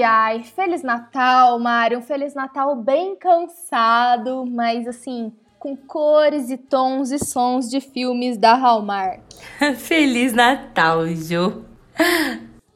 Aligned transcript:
Ai, 0.00 0.02
ai, 0.02 0.42
Feliz 0.44 0.82
Natal, 0.82 1.58
Mário. 1.58 1.98
Um 1.98 2.02
Feliz 2.02 2.34
Natal 2.34 2.74
bem 2.74 3.16
cansado, 3.16 4.46
mas 4.46 4.88
assim, 4.88 5.32
com 5.58 5.76
cores 5.76 6.48
e 6.48 6.56
tons 6.56 7.10
e 7.10 7.18
sons 7.18 7.68
de 7.68 7.80
filmes 7.80 8.38
da 8.38 8.54
Hallmark. 8.54 9.20
Feliz 9.76 10.32
Natal, 10.32 11.06
Ju. 11.08 11.64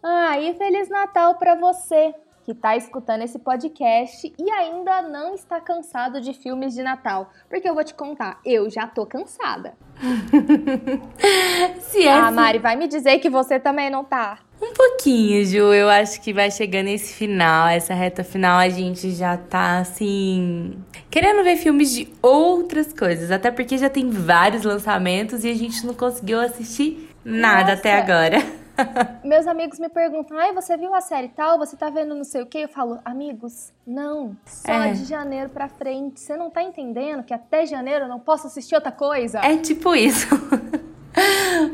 Ah, 0.03 0.39
e 0.39 0.53
Feliz 0.55 0.91
Natal 0.91 1.37
para 1.37 1.55
você 1.55 2.15
que 2.45 2.53
está 2.53 2.77
escutando 2.77 3.23
esse 3.23 3.39
podcast 3.39 4.31
e 4.39 4.51
ainda 4.51 5.01
não 5.01 5.35
está 5.35 5.59
cansado 5.61 6.21
de 6.21 6.35
filmes 6.35 6.75
de 6.75 6.83
Natal. 6.83 7.31
Porque 7.49 7.67
eu 7.67 7.73
vou 7.73 7.83
te 7.83 7.95
contar, 7.95 8.39
eu 8.45 8.69
já 8.69 8.87
tô 8.87 9.07
cansada. 9.07 9.73
Se 11.81 12.07
é 12.07 12.13
ah, 12.13 12.31
Mari, 12.31 12.59
vai 12.59 12.77
me 12.77 12.87
dizer 12.87 13.19
que 13.19 13.31
você 13.31 13.59
também 13.59 13.89
não 13.89 14.05
tá. 14.05 14.41
Um 14.65 14.73
pouquinho, 14.73 15.45
Ju. 15.45 15.75
Eu 15.75 15.91
acho 15.91 16.21
que 16.23 16.33
vai 16.33 16.51
chegando 16.51 16.89
esse 16.89 17.13
final, 17.13 17.69
essa 17.69 17.93
reta 17.93 18.25
final, 18.25 18.59
a 18.59 18.69
gente 18.71 19.11
já 19.11 19.37
tá 19.37 19.79
assim. 19.79 20.75
Querendo 21.11 21.45
ver 21.45 21.57
filmes 21.57 21.93
de 21.93 22.09
outras 22.23 22.91
coisas. 22.91 23.31
Até 23.31 23.51
porque 23.51 23.77
já 23.77 23.91
tem 23.91 24.09
vários 24.09 24.63
lançamentos 24.63 25.45
e 25.45 25.51
a 25.51 25.55
gente 25.55 25.87
não 25.87 25.93
conseguiu 25.93 26.41
assistir 26.41 27.11
nada 27.23 27.73
Nossa. 27.73 27.73
até 27.75 27.93
agora. 27.93 28.39
Meus 29.23 29.47
amigos 29.47 29.79
me 29.79 29.91
perguntam: 29.91 30.39
ai, 30.39 30.55
você 30.55 30.79
viu 30.79 30.95
a 30.95 31.01
série 31.03 31.29
tal? 31.29 31.59
Você 31.59 31.77
tá 31.77 31.91
vendo 31.91 32.15
não 32.15 32.25
sei 32.25 32.41
o 32.41 32.47
quê? 32.47 32.61
Eu 32.61 32.69
falo, 32.69 32.99
amigos, 33.05 33.71
não. 33.87 34.35
Só 34.47 34.73
é. 34.73 34.93
de 34.93 35.05
janeiro 35.05 35.51
pra 35.51 35.69
frente. 35.69 36.21
Você 36.21 36.39
não 36.39 36.49
tá 36.49 36.63
entendendo 36.63 37.23
que 37.23 37.35
até 37.35 37.67
janeiro 37.67 38.07
eu 38.07 38.09
não 38.09 38.19
posso 38.19 38.47
assistir 38.47 38.75
outra 38.75 38.91
coisa? 38.91 39.41
É 39.41 39.59
tipo 39.59 39.95
isso. 39.95 40.27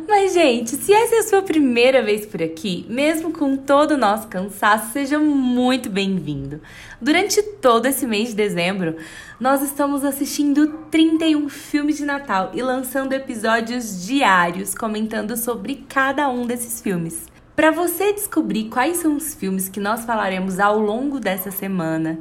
Mas, 0.09 0.35
gente, 0.35 0.77
se 0.77 0.93
essa 0.93 1.17
é 1.17 1.19
a 1.19 1.23
sua 1.23 1.43
primeira 1.43 2.03
vez 2.03 2.27
por 2.27 2.43
aqui, 2.43 2.85
mesmo 2.89 3.33
com 3.33 3.57
todo 3.57 3.93
o 3.93 3.97
nosso 3.97 4.29
cansaço, 4.29 4.93
seja 4.93 5.19
muito 5.19 5.89
bem-vindo. 5.89 6.61
Durante 7.01 7.43
todo 7.43 7.87
esse 7.87 8.07
mês 8.07 8.31
de 8.31 8.35
dezembro, 8.35 8.97
nós 9.39 9.63
estamos 9.63 10.05
assistindo 10.05 10.67
31 10.91 11.49
filmes 11.49 11.97
de 11.97 12.05
Natal 12.05 12.51
e 12.55 12.63
lançando 12.63 13.13
episódios 13.13 14.07
diários 14.07 14.75
comentando 14.75 15.37
sobre 15.37 15.85
cada 15.89 16.29
um 16.29 16.47
desses 16.47 16.81
filmes. 16.81 17.27
Para 17.57 17.71
você 17.71 18.13
descobrir 18.13 18.71
quais 18.71 18.99
são 18.99 19.17
os 19.17 19.35
filmes 19.35 19.69
que 19.69 19.81
nós 19.81 20.05
falaremos 20.05 20.59
ao 20.59 20.79
longo 20.79 21.21
dessa 21.21 21.51
semana, 21.51 22.19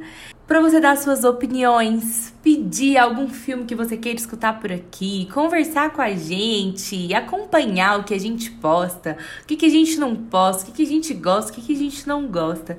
para 0.50 0.60
você 0.60 0.80
dar 0.80 0.96
suas 0.96 1.22
opiniões, 1.22 2.34
pedir 2.42 2.98
algum 2.98 3.28
filme 3.28 3.64
que 3.64 3.74
você 3.76 3.96
queira 3.96 4.18
escutar 4.18 4.58
por 4.58 4.72
aqui, 4.72 5.28
conversar 5.32 5.92
com 5.92 6.02
a 6.02 6.10
gente, 6.10 7.14
acompanhar 7.14 8.00
o 8.00 8.02
que 8.02 8.12
a 8.12 8.18
gente 8.18 8.50
posta, 8.50 9.16
o 9.44 9.46
que, 9.46 9.54
que 9.54 9.66
a 9.66 9.68
gente 9.70 9.96
não 9.96 10.16
posta, 10.16 10.64
o 10.64 10.66
que, 10.66 10.72
que 10.72 10.82
a 10.82 10.86
gente 10.86 11.14
gosta, 11.14 11.52
o 11.52 11.54
que, 11.54 11.62
que 11.62 11.72
a 11.72 11.76
gente 11.76 12.04
não 12.04 12.26
gosta. 12.26 12.76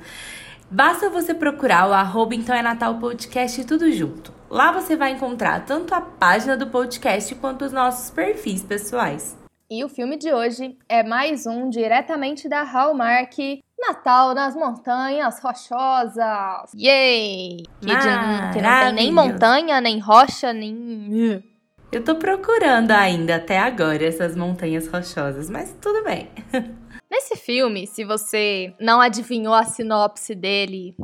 Basta 0.70 1.10
você 1.10 1.34
procurar 1.34 1.88
o 1.88 1.94
arroba 1.94 2.36
Então 2.36 2.54
é 2.54 2.62
Natal 2.62 3.00
Podcast 3.00 3.64
tudo 3.64 3.90
junto. 3.90 4.34
Lá 4.50 4.74
você 4.74 4.98
vai 4.98 5.14
encontrar 5.14 5.64
tanto 5.64 5.96
a 5.96 6.02
página 6.02 6.58
do 6.58 6.68
podcast 6.68 7.34
quanto 7.36 7.64
os 7.64 7.72
nossos 7.72 8.10
perfis 8.10 8.62
pessoais. 8.62 9.38
E 9.74 9.86
o 9.86 9.88
filme 9.88 10.18
de 10.18 10.34
hoje 10.34 10.78
é 10.90 11.02
mais 11.02 11.46
um 11.48 11.70
diretamente 11.70 12.50
da 12.50 12.64
Hallmark, 12.64 13.62
Natal 13.92 14.34
nas 14.34 14.56
Montanhas 14.56 15.40
Rochosas. 15.40 16.72
Yay! 16.74 17.58
Que, 17.82 17.88
que 17.88 18.62
não 18.62 18.80
tem 18.80 18.94
nem 18.94 19.12
montanha, 19.12 19.82
nem 19.82 20.00
rocha, 20.00 20.54
nem. 20.54 21.44
Eu 21.92 22.04
tô 22.04 22.16
procurando 22.16 22.92
ainda 22.92 23.36
até 23.36 23.60
agora 23.60 24.06
essas 24.06 24.34
montanhas 24.36 24.88
rochosas, 24.88 25.50
mas 25.50 25.76
tudo 25.82 26.04
bem. 26.06 26.30
Nesse 27.12 27.36
filme, 27.36 27.86
se 27.86 28.06
você 28.06 28.74
não 28.80 29.02
adivinhou 29.02 29.54
a 29.54 29.66
sinopse 29.66 30.34
dele 30.34 30.96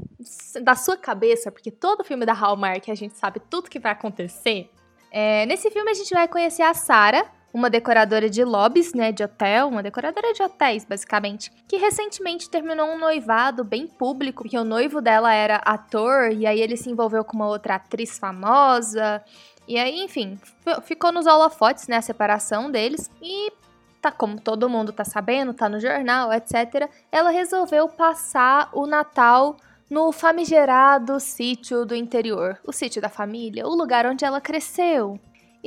da 0.64 0.74
sua 0.74 0.96
cabeça, 0.96 1.52
porque 1.52 1.70
todo 1.70 2.06
filme 2.06 2.26
da 2.26 2.32
Hallmark 2.32 2.90
a 2.90 2.96
gente 2.96 3.18
sabe 3.18 3.42
tudo 3.50 3.70
que 3.70 3.80
vai 3.80 3.92
acontecer. 3.92 4.70
É, 5.12 5.46
nesse 5.46 5.70
filme 5.70 5.92
a 5.92 5.94
gente 5.94 6.14
vai 6.14 6.28
conhecer 6.30 6.62
a 6.62 6.74
Sarah, 6.74 7.26
uma 7.58 7.72
decoradora 7.72 8.30
de 8.30 8.44
lobbies, 8.44 8.94
né, 8.94 9.12
de 9.12 9.24
hotel, 9.24 9.68
uma 9.68 9.82
decoradora 9.82 10.32
de 10.32 10.44
hotéis, 10.44 10.86
basicamente, 10.86 11.52
que 11.68 11.78
recentemente 11.78 12.52
terminou 12.52 12.88
um 12.88 13.00
noivado 13.00 13.64
bem 13.64 13.88
público, 13.88 14.44
porque 14.44 14.56
o 14.56 14.64
noivo 14.64 15.02
dela 15.02 15.34
era 15.34 15.56
ator 15.66 16.32
e 16.32 16.46
aí 16.46 16.62
ele 16.62 16.78
se 16.78 16.88
envolveu 16.88 17.24
com 17.24 17.36
uma 17.36 17.48
outra 17.48 17.76
atriz 17.76 18.20
famosa. 18.20 19.24
E 19.68 19.76
aí, 19.76 20.04
enfim, 20.04 20.40
ficou 20.84 21.12
nos 21.12 21.26
holofotes, 21.26 21.88
né, 21.88 21.98
a 21.98 22.02
separação 22.02 22.70
deles 22.70 23.10
e 23.24 23.52
tá 24.00 24.12
como 24.12 24.40
todo 24.40 24.70
mundo 24.70 24.94
tá 24.94 25.04
sabendo, 25.04 25.52
tá 25.52 25.68
no 25.68 25.80
jornal, 25.80 26.32
etc. 26.32 26.88
Ela 27.12 27.32
resolveu 27.32 27.90
passar 27.90 28.70
o 28.72 28.86
Natal 28.86 29.58
no 29.90 30.12
famigerado 30.12 31.20
sítio 31.20 31.86
do 31.86 31.96
interior, 31.96 32.60
o 32.64 32.72
sítio 32.72 33.02
da 33.02 33.10
família, 33.10 33.66
o 33.66 33.74
lugar 33.74 34.06
onde 34.06 34.24
ela 34.24 34.40
cresceu. 34.40 35.20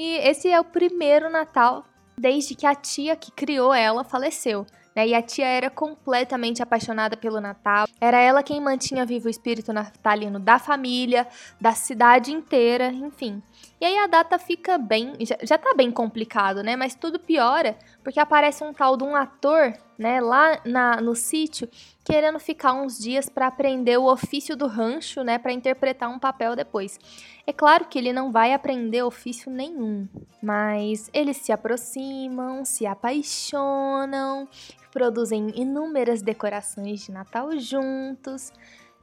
E 0.02 0.16
esse 0.26 0.48
é 0.48 0.58
o 0.58 0.64
primeiro 0.64 1.28
Natal 1.28 1.84
desde 2.16 2.54
que 2.54 2.66
a 2.66 2.74
tia 2.74 3.14
que 3.14 3.30
criou 3.30 3.74
ela 3.74 4.02
faleceu. 4.02 4.64
Né? 4.96 5.08
E 5.08 5.14
a 5.14 5.20
tia 5.20 5.44
era 5.44 5.68
completamente 5.68 6.62
apaixonada 6.62 7.18
pelo 7.18 7.38
Natal. 7.38 7.86
Era 8.00 8.18
ela 8.18 8.42
quem 8.42 8.62
mantinha 8.62 9.04
vivo 9.04 9.26
o 9.26 9.30
espírito 9.30 9.74
natalino 9.74 10.40
da 10.40 10.58
família, 10.58 11.28
da 11.60 11.72
cidade 11.72 12.32
inteira, 12.32 12.86
enfim. 12.86 13.42
E 13.80 13.84
aí 13.84 13.98
a 13.98 14.06
data 14.06 14.38
fica 14.38 14.76
bem. 14.76 15.14
Já, 15.20 15.36
já 15.42 15.58
tá 15.58 15.72
bem 15.74 15.90
complicado, 15.90 16.62
né? 16.62 16.76
Mas 16.76 16.94
tudo 16.94 17.18
piora 17.18 17.76
porque 18.02 18.20
aparece 18.20 18.62
um 18.62 18.72
tal 18.72 18.96
de 18.96 19.04
um 19.04 19.14
ator, 19.16 19.72
né, 19.98 20.20
lá 20.20 20.60
na, 20.64 21.00
no 21.00 21.14
sítio, 21.14 21.68
querendo 22.04 22.38
ficar 22.38 22.72
uns 22.72 22.98
dias 22.98 23.28
para 23.28 23.46
aprender 23.46 23.98
o 23.98 24.10
ofício 24.10 24.56
do 24.56 24.66
rancho, 24.66 25.22
né, 25.22 25.38
para 25.38 25.52
interpretar 25.52 26.08
um 26.08 26.18
papel 26.18 26.56
depois. 26.56 26.98
É 27.46 27.52
claro 27.52 27.86
que 27.86 27.98
ele 27.98 28.12
não 28.12 28.32
vai 28.32 28.52
aprender 28.52 29.02
ofício 29.02 29.50
nenhum, 29.50 30.08
mas 30.42 31.10
eles 31.12 31.36
se 31.36 31.52
aproximam, 31.52 32.64
se 32.64 32.86
apaixonam, 32.86 34.48
produzem 34.90 35.52
inúmeras 35.54 36.22
decorações 36.22 37.04
de 37.04 37.12
Natal 37.12 37.56
juntos 37.58 38.52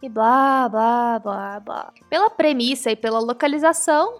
e 0.01 0.09
blá 0.09 0.67
blá 0.69 1.19
blá 1.19 1.59
blá. 1.59 1.93
Pela 2.09 2.29
premissa 2.29 2.91
e 2.91 2.95
pela 2.95 3.19
localização, 3.19 4.19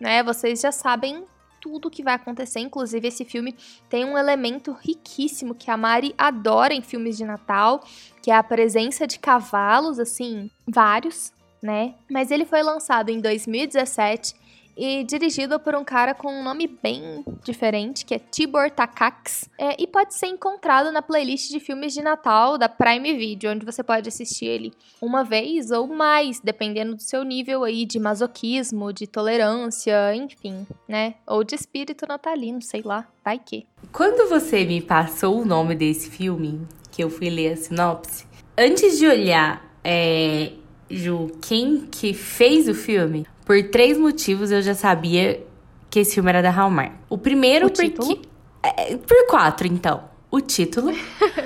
né? 0.00 0.22
Vocês 0.22 0.60
já 0.60 0.72
sabem 0.72 1.24
tudo 1.60 1.90
que 1.90 2.02
vai 2.02 2.14
acontecer. 2.14 2.60
Inclusive, 2.60 3.08
esse 3.08 3.24
filme 3.24 3.56
tem 3.88 4.04
um 4.04 4.18
elemento 4.18 4.72
riquíssimo 4.72 5.54
que 5.54 5.70
a 5.70 5.76
Mari 5.76 6.14
adora 6.18 6.74
em 6.74 6.82
filmes 6.82 7.16
de 7.16 7.24
Natal, 7.24 7.82
que 8.22 8.30
é 8.30 8.36
a 8.36 8.42
presença 8.42 9.06
de 9.06 9.18
cavalos, 9.18 9.98
assim, 9.98 10.50
vários, 10.66 11.32
né? 11.62 11.94
Mas 12.10 12.30
ele 12.30 12.44
foi 12.44 12.62
lançado 12.62 13.08
em 13.08 13.18
2017 13.18 14.34
e 14.76 15.04
dirigido 15.04 15.58
por 15.60 15.74
um 15.74 15.84
cara 15.84 16.14
com 16.14 16.32
um 16.32 16.42
nome 16.42 16.66
bem 16.82 17.24
diferente, 17.42 18.04
que 18.04 18.14
é 18.14 18.18
Tibor 18.18 18.70
Takacs, 18.70 19.48
é, 19.58 19.80
e 19.80 19.86
pode 19.86 20.14
ser 20.14 20.26
encontrado 20.26 20.90
na 20.90 21.02
playlist 21.02 21.50
de 21.50 21.60
filmes 21.60 21.92
de 21.92 22.02
Natal 22.02 22.58
da 22.58 22.68
Prime 22.68 23.14
Video, 23.14 23.50
onde 23.50 23.64
você 23.64 23.82
pode 23.82 24.08
assistir 24.08 24.46
ele 24.46 24.72
uma 25.00 25.24
vez 25.24 25.70
ou 25.70 25.86
mais, 25.86 26.40
dependendo 26.40 26.94
do 26.94 27.02
seu 27.02 27.22
nível 27.22 27.64
aí 27.64 27.84
de 27.84 27.98
masoquismo, 27.98 28.92
de 28.92 29.06
tolerância, 29.06 30.14
enfim, 30.14 30.66
né? 30.88 31.14
Ou 31.26 31.44
de 31.44 31.54
espírito 31.54 32.06
natalino, 32.06 32.62
sei 32.62 32.82
lá, 32.82 33.06
vai 33.24 33.38
que. 33.38 33.66
Quando 33.92 34.28
você 34.28 34.64
me 34.64 34.80
passou 34.80 35.40
o 35.40 35.44
nome 35.44 35.74
desse 35.74 36.10
filme, 36.10 36.66
que 36.90 37.02
eu 37.02 37.10
fui 37.10 37.30
ler 37.30 37.52
a 37.52 37.56
sinopse, 37.56 38.26
antes 38.56 38.98
de 38.98 39.06
olhar 39.06 39.64
é, 39.82 40.52
Ju, 40.90 41.30
quem 41.40 41.86
que 41.90 42.12
fez 42.12 42.68
o 42.68 42.74
filme, 42.74 43.26
por 43.44 43.62
três 43.64 43.98
motivos 43.98 44.50
eu 44.50 44.62
já 44.62 44.74
sabia 44.74 45.44
que 45.90 46.00
esse 46.00 46.14
filme 46.14 46.30
era 46.30 46.42
da 46.42 46.50
Hallmark. 46.50 46.92
O 47.08 47.18
primeiro, 47.18 47.66
o 47.66 47.70
porque. 47.70 48.20
É, 48.62 48.96
por 48.96 49.26
quatro, 49.28 49.66
então. 49.66 50.04
O 50.30 50.40
título. 50.40 50.92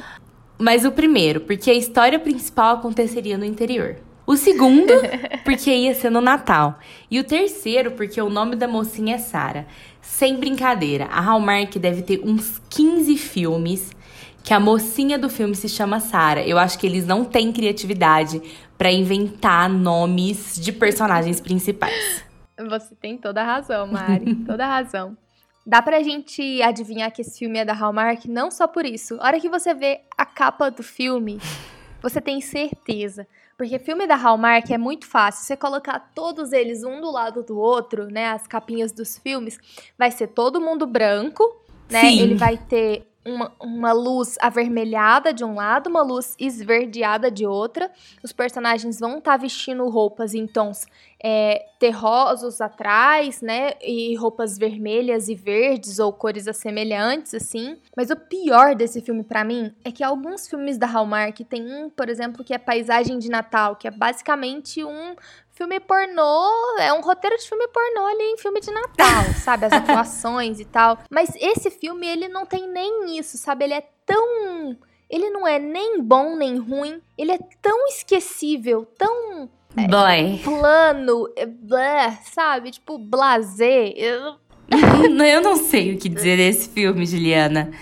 mas 0.59 0.85
o 0.85 0.93
primeiro, 0.93 1.41
porque 1.41 1.71
a 1.71 1.75
história 1.75 2.19
principal 2.19 2.77
aconteceria 2.77 3.37
no 3.37 3.45
interior. 3.45 3.97
O 4.27 4.37
segundo, 4.37 4.93
porque 5.45 5.71
ia 5.71 5.95
ser 5.95 6.11
no 6.11 6.21
Natal. 6.21 6.79
E 7.11 7.19
o 7.19 7.25
terceiro, 7.25 7.93
porque 7.93 8.21
o 8.21 8.29
nome 8.29 8.57
da 8.57 8.69
mocinha 8.69 9.17
é 9.17 9.19
Sara. 9.19 9.67
Sem 10.01 10.37
brincadeira, 10.37 11.07
a 11.07 11.21
Hallmark 11.21 11.77
deve 11.79 12.03
ter 12.03 12.21
uns 12.25 12.61
15 12.71 13.17
filmes 13.17 13.91
que 14.43 14.55
a 14.55 14.61
mocinha 14.61 15.19
do 15.19 15.29
filme 15.29 15.55
se 15.55 15.69
chama 15.69 16.01
Sara. 16.01 16.43
Eu 16.43 16.59
acho 16.59 16.79
que 16.79 16.87
eles 16.87 17.07
não 17.07 17.25
têm 17.25 17.53
criatividade 17.53 18.41
para 18.79 18.93
inventar 18.93 19.69
nomes 19.69 20.55
de 20.55 20.73
personagens 20.73 21.41
principais. 21.41 22.25
Você 22.69 22.95
tem 22.95 23.19
toda 23.19 23.43
a 23.43 23.45
razão, 23.45 23.89
Mari, 23.89 24.37
toda 24.47 24.65
a 24.65 24.69
razão. 24.69 25.17
Dá 25.67 25.83
pra 25.83 26.03
gente 26.03 26.63
adivinhar 26.63 27.13
que 27.13 27.21
esse 27.21 27.39
filme 27.39 27.59
é 27.59 27.65
da 27.65 27.75
Hallmark 27.75 28.27
não 28.27 28.51
só 28.51 28.67
por 28.67 28.87
isso. 28.87 29.19
A 29.21 29.27
hora 29.27 29.41
que 29.41 29.51
você 29.51 29.75
vê 29.75 30.01
a 30.17 30.25
capa 30.25 30.71
do 30.71 30.83
filme, 30.83 31.39
você 32.01 32.21
tem 32.21 32.41
certeza. 32.41 33.27
Porque 33.57 33.79
filme 33.79 34.07
da 34.07 34.15
Hallmark 34.15 34.71
é 34.71 34.79
muito 34.79 35.07
fácil. 35.07 35.45
Você 35.45 35.57
colocar 35.57 35.99
todos 36.15 36.53
eles 36.53 36.85
um 36.85 37.01
do 37.01 37.11
lado 37.11 37.43
do 37.43 37.59
outro, 37.59 38.07
né? 38.07 38.29
As 38.29 38.47
capinhas 38.47 38.93
dos 38.93 39.19
filmes, 39.19 39.59
vai 39.99 40.11
ser 40.11 40.29
todo 40.29 40.61
mundo 40.61 40.87
branco, 40.87 41.45
né? 41.91 42.03
Sim. 42.03 42.21
Ele 42.21 42.35
vai 42.37 42.57
ter 42.57 43.07
uma, 43.29 43.53
uma 43.61 43.93
luz 43.93 44.37
avermelhada 44.41 45.33
de 45.33 45.45
um 45.45 45.55
lado, 45.55 45.89
uma 45.89 46.03
luz 46.03 46.35
esverdeada 46.39 47.31
de 47.31 47.47
outra. 47.47 47.91
Os 48.23 48.33
personagens 48.33 48.99
vão 48.99 49.19
estar 49.19 49.33
tá 49.33 49.37
vestindo 49.37 49.89
roupas 49.89 50.35
em 50.35 50.47
tons 50.47 50.87
é, 51.23 51.67
terrosos 51.79 52.61
atrás, 52.61 53.43
né? 53.43 53.73
E 53.83 54.15
roupas 54.17 54.57
vermelhas 54.57 55.29
e 55.29 55.35
verdes 55.35 55.99
ou 55.99 56.13
cores 56.13 56.47
assemelhantes, 56.47 57.35
assim. 57.35 57.77
Mas 57.97 58.11
o 58.11 58.17
pior 58.17 58.75
desse 58.75 59.01
filme 59.01 59.25
para 59.25 59.45
mim 59.45 59.75
é 59.85 59.91
que 59.91 60.05
alguns 60.05 60.49
filmes 60.49 60.79
da 60.79 60.87
Hallmark 60.87 61.41
tem 61.45 61.63
um, 61.67 61.91
por 61.91 62.09
exemplo, 62.09 62.45
que 62.45 62.55
é 62.55 62.59
Paisagem 62.59 63.19
de 63.19 63.29
Natal, 63.29 63.77
que 63.77 63.89
é 63.89 63.91
basicamente 63.91 64.85
um 64.85 65.17
filme 65.59 65.81
pornô, 65.81 66.79
é 66.79 66.93
um 66.93 67.01
roteiro 67.01 67.37
de 67.37 67.49
filme 67.49 67.67
pornô 67.67 68.07
ali 68.07 68.33
em 68.33 68.39
filme 68.39 68.61
de 68.61 68.71
Natal, 68.71 69.25
sabe? 69.43 69.67
As 69.67 69.73
atuações 69.73 70.61
e 70.61 70.65
tal. 70.65 70.99
Mas 71.11 71.35
esse 71.35 71.69
filme, 71.69 72.07
ele 72.07 72.29
não 72.29 72.47
tem 72.47 72.69
nem 72.69 73.19
isso, 73.19 73.37
sabe? 73.37 73.65
Ele 73.65 73.75
é 73.75 73.83
tão. 74.07 74.77
Ele 75.11 75.31
não 75.31 75.45
é 75.45 75.59
nem 75.59 76.01
bom 76.01 76.37
nem 76.37 76.59
ruim. 76.59 77.01
Ele 77.17 77.33
é 77.33 77.39
tão 77.61 77.89
esquecível, 77.89 78.87
tão. 78.97 79.51
É, 79.77 80.39
plano, 80.45 81.29
é, 81.35 81.45
blé, 81.45 82.19
sabe? 82.31 82.71
Tipo, 82.71 82.97
blazer. 82.97 83.95
Eu... 83.97 84.37
eu 85.27 85.41
não 85.41 85.57
sei 85.57 85.95
o 85.95 85.99
que 85.99 86.09
dizer 86.09 86.37
desse 86.37 86.69
filme, 86.69 87.05
Juliana. 87.05 87.73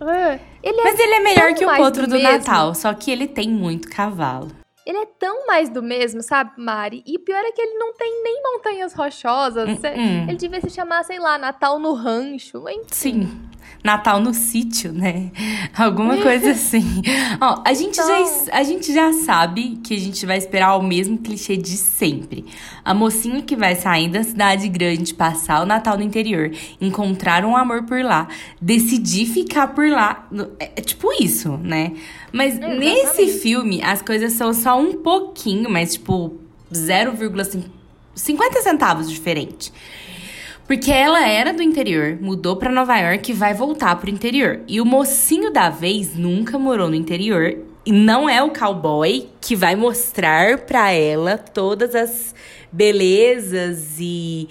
É. 0.00 0.38
Ele 0.62 0.82
Mas 0.82 0.98
ele 0.98 1.14
é 1.14 1.20
melhor 1.20 1.54
que 1.54 1.64
o 1.64 1.80
outro 1.80 2.06
do, 2.06 2.16
do 2.16 2.22
Natal, 2.22 2.74
só 2.74 2.92
que 2.92 3.10
ele 3.10 3.26
tem 3.26 3.48
muito 3.48 3.88
cavalo. 3.88 4.61
Ele 4.84 4.98
é 4.98 5.06
tão 5.06 5.46
mais 5.46 5.68
do 5.68 5.82
mesmo, 5.82 6.22
sabe, 6.22 6.52
Mari? 6.56 7.02
E 7.06 7.16
o 7.16 7.20
pior 7.20 7.42
é 7.44 7.52
que 7.52 7.60
ele 7.60 7.78
não 7.78 7.92
tem 7.94 8.22
nem 8.22 8.42
montanhas 8.42 8.92
rochosas. 8.94 9.68
Uh 9.68 9.82
-uh. 9.82 10.28
Ele 10.28 10.36
devia 10.36 10.60
se 10.60 10.70
chamar, 10.70 11.04
sei 11.04 11.18
lá, 11.18 11.38
Natal 11.38 11.78
no 11.78 11.94
Rancho. 11.94 12.68
Enfim. 12.68 12.84
Sim. 12.88 13.51
Natal 13.82 14.20
no 14.20 14.32
sítio, 14.32 14.92
né? 14.92 15.30
Alguma 15.76 16.16
coisa 16.18 16.52
assim. 16.52 17.02
Ó, 17.40 17.62
a 17.64 17.74
gente, 17.74 17.98
então... 17.98 18.06
já, 18.06 18.58
a 18.58 18.62
gente 18.62 18.92
já 18.92 19.12
sabe 19.12 19.80
que 19.82 19.94
a 19.94 19.98
gente 19.98 20.24
vai 20.24 20.38
esperar 20.38 20.76
o 20.76 20.82
mesmo 20.82 21.18
clichê 21.18 21.56
de 21.56 21.76
sempre. 21.76 22.44
A 22.84 22.94
mocinha 22.94 23.42
que 23.42 23.56
vai 23.56 23.74
sair 23.74 24.08
da 24.08 24.22
cidade 24.22 24.68
grande, 24.68 25.14
passar 25.14 25.62
o 25.62 25.66
Natal 25.66 25.96
no 25.96 26.02
interior, 26.02 26.50
encontrar 26.80 27.44
um 27.44 27.56
amor 27.56 27.84
por 27.84 28.02
lá, 28.02 28.28
decidir 28.60 29.26
ficar 29.26 29.68
por 29.68 29.88
lá. 29.88 30.28
É, 30.58 30.72
é 30.76 30.80
tipo 30.80 31.08
isso, 31.20 31.56
né? 31.56 31.92
Mas 32.32 32.54
Exatamente. 32.54 32.80
nesse 32.80 33.38
filme, 33.38 33.82
as 33.82 34.00
coisas 34.00 34.32
são 34.32 34.54
só 34.54 34.80
um 34.80 34.94
pouquinho, 34.94 35.68
mas 35.68 35.94
tipo 35.94 36.38
0,50 36.72 38.62
centavos 38.62 39.10
diferente. 39.10 39.72
Porque 40.72 40.90
ela 40.90 41.28
era 41.28 41.52
do 41.52 41.62
interior, 41.62 42.16
mudou 42.18 42.56
para 42.56 42.72
Nova 42.72 42.96
York 42.96 43.30
e 43.30 43.34
vai 43.34 43.52
voltar 43.52 43.94
pro 43.96 44.08
interior. 44.08 44.60
E 44.66 44.80
o 44.80 44.86
mocinho 44.86 45.52
da 45.52 45.68
vez 45.68 46.16
nunca 46.16 46.58
morou 46.58 46.88
no 46.88 46.94
interior 46.94 47.58
e 47.84 47.92
não 47.92 48.26
é 48.26 48.42
o 48.42 48.48
cowboy 48.48 49.28
que 49.38 49.54
vai 49.54 49.76
mostrar 49.76 50.60
para 50.60 50.90
ela 50.90 51.36
todas 51.36 51.94
as 51.94 52.34
belezas 52.72 53.96
e 54.00 54.48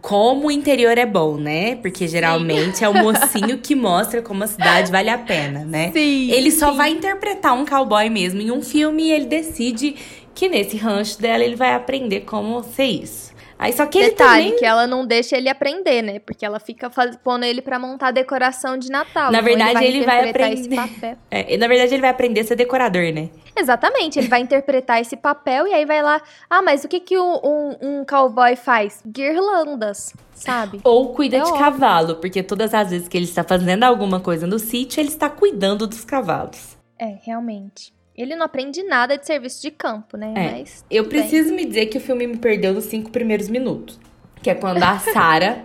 como 0.00 0.46
o 0.46 0.50
interior 0.52 0.96
é 0.96 1.04
bom, 1.04 1.38
né? 1.38 1.74
Porque 1.74 2.06
geralmente 2.06 2.78
sim. 2.78 2.84
é 2.84 2.88
o 2.88 2.94
mocinho 2.94 3.58
que 3.58 3.74
mostra 3.74 4.22
como 4.22 4.44
a 4.44 4.46
cidade 4.46 4.92
vale 4.92 5.10
a 5.10 5.18
pena, 5.18 5.64
né? 5.64 5.90
Sim. 5.92 6.30
Ele 6.30 6.52
só 6.52 6.70
sim. 6.70 6.76
vai 6.76 6.90
interpretar 6.90 7.52
um 7.52 7.66
cowboy 7.66 8.08
mesmo 8.08 8.40
em 8.40 8.52
um 8.52 8.62
filme 8.62 9.06
e 9.06 9.12
ele 9.12 9.26
decide 9.26 9.96
que 10.32 10.48
nesse 10.48 10.76
rancho 10.76 11.20
dela 11.20 11.42
ele 11.42 11.56
vai 11.56 11.74
aprender 11.74 12.20
como 12.20 12.62
ser 12.62 12.84
isso. 12.84 13.33
Aí 13.64 13.72
só 13.72 13.86
que 13.86 13.98
Detalhe, 13.98 14.42
ele 14.42 14.44
também... 14.44 14.58
que 14.58 14.66
ela 14.66 14.86
não 14.86 15.06
deixa 15.06 15.38
ele 15.38 15.48
aprender, 15.48 16.02
né? 16.02 16.18
Porque 16.18 16.44
ela 16.44 16.60
fica 16.60 16.90
faz... 16.90 17.16
pondo 17.16 17.46
ele 17.46 17.62
para 17.62 17.78
montar 17.78 18.08
a 18.08 18.10
decoração 18.10 18.76
de 18.76 18.90
Natal. 18.90 19.32
Na 19.32 19.38
então 19.38 19.42
verdade, 19.42 19.82
ele 19.82 20.04
vai, 20.04 20.28
ele 20.28 20.32
vai 20.34 20.90
aprender. 20.90 21.18
É, 21.30 21.56
na 21.56 21.66
verdade, 21.66 21.94
ele 21.94 22.02
vai 22.02 22.10
aprender 22.10 22.40
a 22.40 22.44
ser 22.44 22.56
decorador, 22.56 23.10
né? 23.10 23.30
Exatamente, 23.56 24.18
ele 24.18 24.28
vai 24.28 24.40
interpretar 24.40 25.00
esse 25.00 25.16
papel 25.16 25.66
e 25.66 25.72
aí 25.72 25.86
vai 25.86 26.02
lá. 26.02 26.20
Ah, 26.50 26.60
mas 26.60 26.84
o 26.84 26.88
que, 26.88 27.00
que 27.00 27.18
um, 27.18 27.40
um, 27.42 27.76
um 27.80 28.04
cowboy 28.04 28.54
faz? 28.54 29.00
Guirlandas, 29.06 30.12
sabe? 30.34 30.80
Ou 30.84 31.14
cuida 31.14 31.38
é 31.38 31.40
de 31.40 31.46
óbvio. 31.46 31.58
cavalo, 31.58 32.16
porque 32.16 32.42
todas 32.42 32.74
as 32.74 32.90
vezes 32.90 33.08
que 33.08 33.16
ele 33.16 33.24
está 33.24 33.42
fazendo 33.42 33.84
alguma 33.84 34.20
coisa 34.20 34.46
no 34.46 34.58
sítio, 34.58 35.00
ele 35.00 35.08
está 35.08 35.30
cuidando 35.30 35.86
dos 35.86 36.04
cavalos. 36.04 36.76
É, 36.98 37.16
realmente. 37.22 37.94
Ele 38.16 38.36
não 38.36 38.46
aprende 38.46 38.82
nada 38.84 39.18
de 39.18 39.26
serviço 39.26 39.60
de 39.60 39.70
campo, 39.70 40.16
né? 40.16 40.32
É. 40.36 40.50
Mas, 40.52 40.84
eu 40.88 41.04
preciso 41.04 41.48
bem. 41.48 41.58
me 41.58 41.64
dizer 41.64 41.86
que 41.86 41.98
o 41.98 42.00
filme 42.00 42.26
me 42.26 42.36
perdeu 42.36 42.72
nos 42.72 42.84
cinco 42.84 43.10
primeiros 43.10 43.48
minutos. 43.48 43.98
Que 44.40 44.50
é 44.50 44.54
quando 44.54 44.82
a 44.82 44.98
Sarah, 45.12 45.64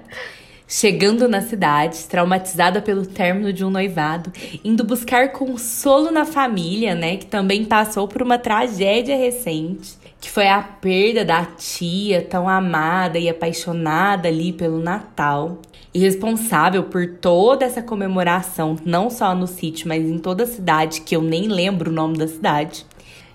chegando 0.67 1.27
na 1.27 1.41
cidade, 1.41 2.07
traumatizada 2.07 2.81
pelo 2.81 3.05
término 3.05 3.53
de 3.53 3.63
um 3.63 3.69
noivado, 3.69 4.31
indo 4.63 4.83
buscar 4.83 5.31
consolo 5.31 6.09
na 6.09 6.25
família, 6.25 6.95
né? 6.95 7.17
Que 7.17 7.27
também 7.27 7.65
passou 7.65 8.07
por 8.07 8.23
uma 8.23 8.39
tragédia 8.39 9.15
recente. 9.15 9.98
Que 10.19 10.29
foi 10.29 10.47
a 10.47 10.61
perda 10.61 11.23
da 11.23 11.45
tia 11.45 12.21
tão 12.21 12.47
amada 12.47 13.17
e 13.17 13.29
apaixonada 13.29 14.27
ali 14.27 14.51
pelo 14.51 14.79
Natal 14.79 15.59
e 15.93 15.99
responsável 15.99 16.83
por 16.83 17.07
toda 17.15 17.65
essa 17.65 17.81
comemoração, 17.81 18.77
não 18.85 19.09
só 19.09 19.33
no 19.33 19.47
sítio, 19.47 19.87
mas 19.87 20.03
em 20.03 20.19
toda 20.19 20.43
a 20.43 20.47
cidade, 20.47 21.01
que 21.01 21.15
eu 21.15 21.21
nem 21.21 21.47
lembro 21.47 21.89
o 21.89 21.93
nome 21.93 22.17
da 22.17 22.27
cidade, 22.27 22.85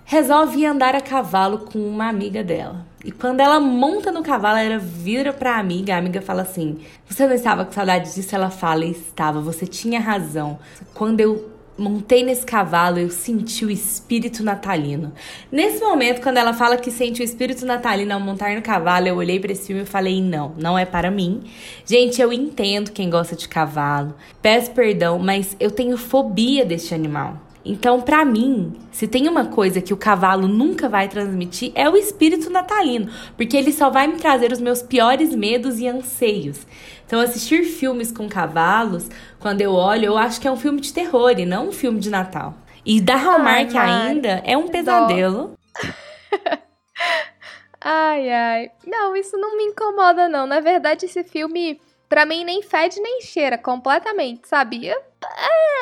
resolve 0.05 0.65
andar 0.65 0.95
a 0.95 1.01
cavalo 1.01 1.59
com 1.59 1.79
uma 1.79 2.07
amiga 2.07 2.43
dela. 2.43 2.85
E 3.03 3.11
quando 3.11 3.39
ela 3.39 3.59
monta 3.59 4.11
no 4.11 4.23
cavalo, 4.23 4.57
ela 4.57 4.79
vira 4.79 5.31
pra 5.33 5.59
amiga, 5.59 5.93
a 5.93 5.97
amiga 5.97 6.21
fala 6.21 6.41
assim: 6.41 6.79
Você 7.07 7.27
não 7.27 7.35
estava 7.35 7.65
com 7.65 7.71
saudade 7.71 8.13
disso? 8.13 8.33
Ela 8.33 8.49
fala: 8.49 8.85
Estava, 8.85 9.41
você 9.41 9.67
tinha 9.67 9.99
razão. 9.99 10.57
Quando 10.93 11.19
eu 11.19 11.54
montei 11.77 12.23
nesse 12.23 12.45
cavalo, 12.45 12.97
eu 12.97 13.09
senti 13.09 13.65
o 13.65 13.69
espírito 13.69 14.43
natalino. 14.43 15.13
Nesse 15.51 15.79
momento, 15.81 16.21
quando 16.21 16.37
ela 16.37 16.53
fala 16.53 16.77
que 16.77 16.89
sente 16.89 17.21
o 17.21 17.23
espírito 17.23 17.65
natalino 17.65 18.13
ao 18.13 18.19
montar 18.19 18.55
no 18.55 18.61
cavalo, 18.61 19.07
eu 19.07 19.15
olhei 19.15 19.39
para 19.39 19.51
esse 19.51 19.67
filme 19.67 19.83
e 19.83 19.85
falei: 19.85 20.21
não, 20.21 20.53
não 20.57 20.77
é 20.77 20.85
para 20.85 21.11
mim. 21.11 21.43
Gente, 21.85 22.21
eu 22.21 22.31
entendo 22.31 22.91
quem 22.91 23.09
gosta 23.09 23.35
de 23.35 23.47
cavalo, 23.47 24.15
peço 24.41 24.71
perdão, 24.71 25.19
mas 25.19 25.55
eu 25.59 25.71
tenho 25.71 25.97
fobia 25.97 26.65
deste 26.65 26.93
animal. 26.93 27.44
Então, 27.65 27.99
para 27.99 28.23
mim, 28.23 28.73
se 28.91 29.07
tem 29.07 29.27
uma 29.27 29.45
coisa 29.45 29.81
que 29.81 29.93
o 29.93 29.97
cavalo 29.97 30.47
nunca 30.47 30.87
vai 30.87 31.07
transmitir 31.07 31.71
é 31.73 31.89
o 31.89 31.97
espírito 31.97 32.51
natalino, 32.51 33.11
porque 33.35 33.57
ele 33.57 33.73
só 33.73 33.89
vai 33.89 34.05
me 34.05 34.17
trazer 34.17 34.51
os 34.51 34.61
meus 34.61 34.83
piores 34.83 35.33
medos 35.33 35.79
e 35.79 35.87
anseios. 35.87 36.67
Então, 37.07 37.19
assistir 37.19 37.63
filmes 37.63 38.11
com 38.11 38.29
cavalos, 38.29 39.09
quando 39.39 39.61
eu 39.61 39.73
olho, 39.73 40.05
eu 40.05 40.17
acho 40.17 40.39
que 40.39 40.47
é 40.47 40.51
um 40.51 40.57
filme 40.57 40.79
de 40.79 40.93
terror 40.93 41.39
e 41.39 41.45
não 41.45 41.69
um 41.69 41.71
filme 41.71 41.99
de 41.99 42.11
Natal. 42.11 42.53
E 42.85 43.01
da 43.01 43.15
Hallmark 43.15 43.75
ai, 43.75 43.89
ainda 43.89 44.43
é 44.45 44.55
um 44.55 44.67
pesadelo. 44.67 45.57
ai, 47.81 48.29
ai. 48.29 48.71
Não, 48.85 49.15
isso 49.15 49.35
não 49.37 49.57
me 49.57 49.63
incomoda, 49.63 50.29
não. 50.29 50.45
Na 50.45 50.59
verdade, 50.59 51.05
esse 51.05 51.23
filme 51.23 51.79
Pra 52.07 52.25
mim, 52.25 52.43
nem 52.43 52.61
fede 52.61 53.01
nem 53.01 53.21
cheira 53.21 53.57
completamente, 53.57 54.47
sabe? 54.47 54.93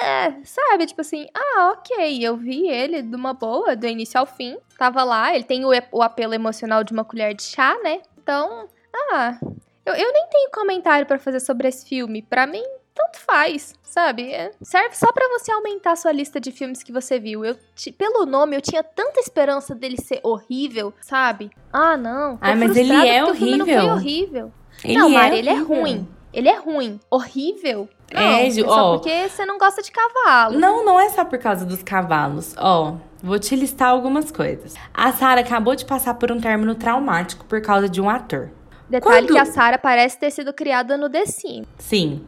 É, 0.04 0.34
sabe? 0.44 0.86
Tipo 0.86 1.02
assim, 1.02 1.28
ah, 1.34 1.74
ok, 1.74 2.20
eu 2.22 2.36
vi 2.36 2.68
ele 2.68 3.02
de 3.02 3.16
uma 3.16 3.34
boa, 3.34 3.76
do 3.76 3.88
início 3.88 4.20
ao 4.20 4.26
fim. 4.26 4.58
Tava 4.78 5.04
lá, 5.04 5.34
ele 5.34 5.44
tem 5.44 5.66
o, 5.66 5.70
o 5.92 6.02
apelo 6.02 6.34
emocional 6.34 6.84
de 6.84 6.94
uma 6.94 7.06
colher 7.06 7.34
de 7.34 7.44
chá, 7.44 7.78
né? 7.84 8.02
Então, 8.22 8.68
ah, 9.12 9.38
eu, 9.86 9.94
eu 9.94 10.14
nem 10.14 10.28
tenho 10.30 10.52
comentário 10.52 11.06
para 11.06 11.20
fazer 11.20 11.40
sobre 11.40 11.68
esse 11.68 11.88
filme. 11.88 12.22
Pra 12.22 12.48
mim, 12.48 12.64
tanto 12.94 13.20
faz, 13.20 13.74
sabe? 13.82 14.32
É, 14.32 14.52
serve 14.62 14.96
só 14.96 15.12
para 15.12 15.28
você 15.30 15.52
aumentar 15.52 15.94
a 15.94 15.96
sua 15.96 16.12
lista 16.12 16.40
de 16.40 16.52
filmes 16.52 16.84
que 16.84 16.92
você 16.92 17.20
viu. 17.20 17.44
Eu, 17.44 17.58
pelo 17.98 18.26
nome, 18.26 18.56
eu 18.56 18.62
tinha 18.62 18.84
tanta 18.84 19.20
esperança 19.20 19.74
dele 19.74 19.98
ser 19.98 20.20
horrível, 20.24 20.94
sabe? 21.02 21.52
Ah, 21.72 21.98
não. 21.98 22.38
Ah, 22.40 22.56
mas 22.56 22.76
ele 22.76 22.94
é 22.94 23.24
horrível. 23.24 23.58
não 23.58 23.66
foi 23.66 23.90
horrível. 23.90 24.52
Ele 24.84 24.98
não, 24.98 25.10
Mari, 25.10 25.36
é 25.36 25.40
ele 25.40 25.50
é 25.50 25.60
ruim. 25.60 26.08
Ele 26.34 26.50
é 26.50 26.58
ruim. 26.58 27.00
Horrível? 27.12 27.88
Não, 28.12 28.22
é, 28.22 28.48
é 28.48 28.52
só 28.52 28.68
ó, 28.68 28.98
porque 28.98 29.30
você 29.30 29.46
não 29.46 29.58
gosta 29.58 29.82
de 29.82 29.92
cavalo. 29.92 30.60
Não, 30.60 30.84
não 30.84 31.00
é 31.00 31.10
só 31.10 31.24
por 31.24 31.38
causa 31.38 31.66
dos 31.66 31.84
cavalos. 31.84 32.56
Ó, 32.58 32.96
vou 33.22 33.38
te 33.38 33.56
listar 33.56 33.90
algumas 33.90 34.32
coisas. 34.32 34.74
A 34.94 35.12
Sarah 35.12 35.42
acabou 35.42 35.76
de 35.76 35.86
passar 35.86 36.16
por 36.16 36.32
um 36.32 36.40
término 36.40 36.76
traumático 36.76 37.46
por 37.46 37.62
causa 37.62 37.88
de 37.88 38.02
um 38.02 38.10
ator. 38.10 38.50
Detalhe 38.90 39.28
Quando... 39.28 39.34
que 39.34 39.40
a 39.40 39.46
Sarah 39.46 39.78
parece 39.78 40.20
ter 40.20 40.32
sido 40.32 40.54
criada 40.54 40.98
no 40.98 41.10
The 41.10 41.26
Sims. 41.26 41.68
Sim. 41.78 42.24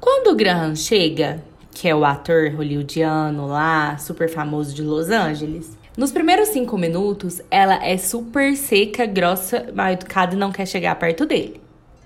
Quando 0.00 0.28
o 0.28 0.34
Graham 0.34 0.74
chega, 0.74 1.42
que 1.70 1.88
é 1.88 1.94
o 1.94 2.04
ator 2.04 2.50
hollywoodiano 2.54 3.46
lá, 3.46 3.96
super 3.98 4.28
famoso 4.28 4.74
de 4.74 4.82
Los 4.82 5.10
Angeles, 5.10 5.78
nos 5.96 6.12
primeiros 6.12 6.48
cinco 6.48 6.76
minutos, 6.78 7.40
ela 7.50 7.84
é 7.84 7.96
super 7.96 8.56
seca, 8.56 9.06
grossa, 9.06 9.68
mal 9.74 9.90
educada 9.90 10.34
e 10.34 10.38
não 10.38 10.50
quer 10.50 10.66
chegar 10.66 10.94
perto 10.96 11.26
dele. 11.26 11.60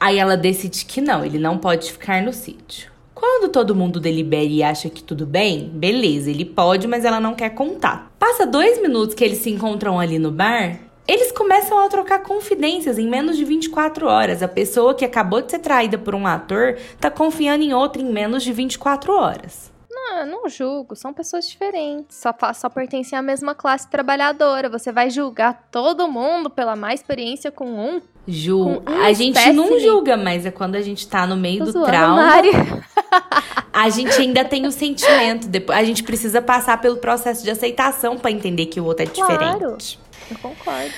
Aí 0.05 0.19
ela 0.19 0.37
decide 0.37 0.85
que 0.85 1.01
não, 1.01 1.25
ele 1.25 1.39
não 1.39 1.57
pode 1.57 1.91
ficar 1.91 2.21
no 2.21 2.31
sítio. 2.31 2.91
Quando 3.15 3.51
todo 3.51 3.75
mundo 3.75 3.99
delibera 3.99 4.45
e 4.45 4.63
acha 4.63 4.91
que 4.91 5.03
tudo 5.03 5.25
bem, 5.25 5.71
beleza, 5.73 6.29
ele 6.29 6.45
pode, 6.45 6.87
mas 6.87 7.07
ela 7.07 7.19
não 7.19 7.35
quer 7.35 7.55
contar. 7.55 8.13
Passa 8.19 8.45
dois 8.45 8.83
minutos 8.83 9.15
que 9.15 9.25
eles 9.25 9.39
se 9.39 9.49
encontram 9.49 9.99
ali 9.99 10.19
no 10.19 10.31
bar, 10.31 10.79
eles 11.09 11.33
começam 11.33 11.79
a 11.79 11.89
trocar 11.89 12.23
confidências 12.23 12.99
em 12.99 13.09
menos 13.09 13.39
de 13.39 13.47
24 13.47 14.07
horas. 14.07 14.43
A 14.43 14.49
pessoa 14.49 14.95
que 14.95 15.07
acabou 15.07 15.41
de 15.41 15.53
ser 15.53 15.61
traída 15.61 15.97
por 15.97 16.15
um 16.15 16.27
ator 16.27 16.77
tá 17.01 17.11
confiando 17.11 17.65
em 17.65 17.73
outra 17.73 18.03
em 18.03 18.13
menos 18.13 18.43
de 18.43 18.53
24 18.53 19.11
horas. 19.11 19.73
Ah, 20.17 20.25
não 20.25 20.49
julgo, 20.49 20.95
são 20.95 21.13
pessoas 21.13 21.49
diferentes. 21.49 22.17
Só, 22.17 22.33
só 22.55 22.69
pertencem 22.69 23.19
à 23.19 23.23
mesma 23.23 23.55
classe 23.55 23.89
trabalhadora. 23.89 24.69
Você 24.69 24.93
vai 24.93 25.11
julgar 25.11 25.69
todo 25.73 26.07
mundo 26.07 26.49
pela 26.49 26.77
má 26.77 26.95
experiência 26.95 27.51
com 27.51 27.65
um? 27.67 28.01
Ju, 28.27 28.81
Com 28.85 28.91
um 28.93 29.03
a 29.03 29.13
gente 29.13 29.37
espécime. 29.37 29.57
não 29.57 29.79
julga, 29.81 30.17
mas 30.17 30.47
é 30.47 30.51
quando 30.51 30.77
a 30.77 30.81
gente 30.81 31.07
tá 31.09 31.27
no 31.27 31.37
meio 31.37 31.59
Tô 31.59 31.65
do 31.67 31.73
zoando, 31.73 31.87
trauma. 31.89 32.17
Mari. 32.27 32.51
A 33.73 33.89
gente 33.91 34.13
ainda 34.21 34.45
tem 34.45 34.67
o 34.67 34.71
sentimento. 34.71 35.49
Depois, 35.49 35.77
a 35.77 35.83
gente 35.83 36.05
precisa 36.05 36.41
passar 36.41 36.81
pelo 36.81 36.97
processo 36.99 37.43
de 37.43 37.51
aceitação 37.51 38.17
pra 38.17 38.31
entender 38.31 38.67
que 38.67 38.81
o 38.81 38.85
outro 38.85 39.03
é 39.05 39.07
Claro. 39.09 39.33
diferente. 39.77 39.99
Eu 40.31 40.39
concordo. 40.39 40.95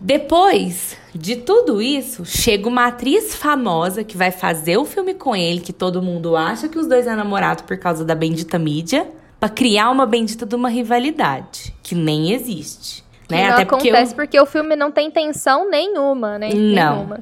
Depois 0.00 0.96
de 1.14 1.36
tudo 1.36 1.80
isso, 1.80 2.24
chega 2.24 2.68
uma 2.68 2.86
atriz 2.86 3.34
famosa 3.34 4.04
que 4.04 4.16
vai 4.16 4.30
fazer 4.30 4.76
o 4.76 4.84
filme 4.84 5.14
com 5.14 5.34
ele, 5.34 5.60
que 5.60 5.72
todo 5.72 6.02
mundo 6.02 6.36
acha 6.36 6.68
que 6.68 6.78
os 6.78 6.86
dois 6.86 7.06
é 7.06 7.14
namorado 7.14 7.62
por 7.64 7.76
causa 7.78 8.04
da 8.04 8.14
bendita 8.14 8.58
mídia, 8.58 9.06
pra 9.40 9.48
criar 9.48 9.90
uma 9.90 10.06
bendita 10.06 10.44
de 10.46 10.54
uma 10.54 10.68
rivalidade 10.68 11.74
que 11.82 11.94
nem 11.94 12.32
existe. 12.32 13.02
Que 13.28 13.34
Né? 13.34 13.46
não 13.48 13.54
Até 13.54 13.64
porque 13.64 13.88
acontece 13.88 14.12
o- 14.12 14.16
porque 14.16 14.40
o 14.40 14.46
filme 14.46 14.76
não 14.76 14.90
tem 14.90 15.08
intenção 15.08 15.70
nenhuma, 15.70 16.38
né? 16.38 16.50
Não. 16.52 16.94
Nenhuma. 16.96 17.20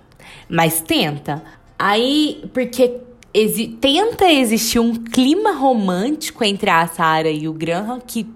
Mas 0.49 0.81
tenta. 0.81 1.43
Aí, 1.79 2.45
porque 2.53 2.99
exi- 3.33 3.69
tenta 3.81 4.25
existir 4.31 4.79
um 4.79 4.95
clima 4.95 5.53
romântico 5.53 6.43
entre 6.45 6.71
a 6.71 6.87
Sarah 6.87 7.31
e 7.31 7.49
o 7.49 7.53
Graham, 7.53 8.01
que 8.01 8.27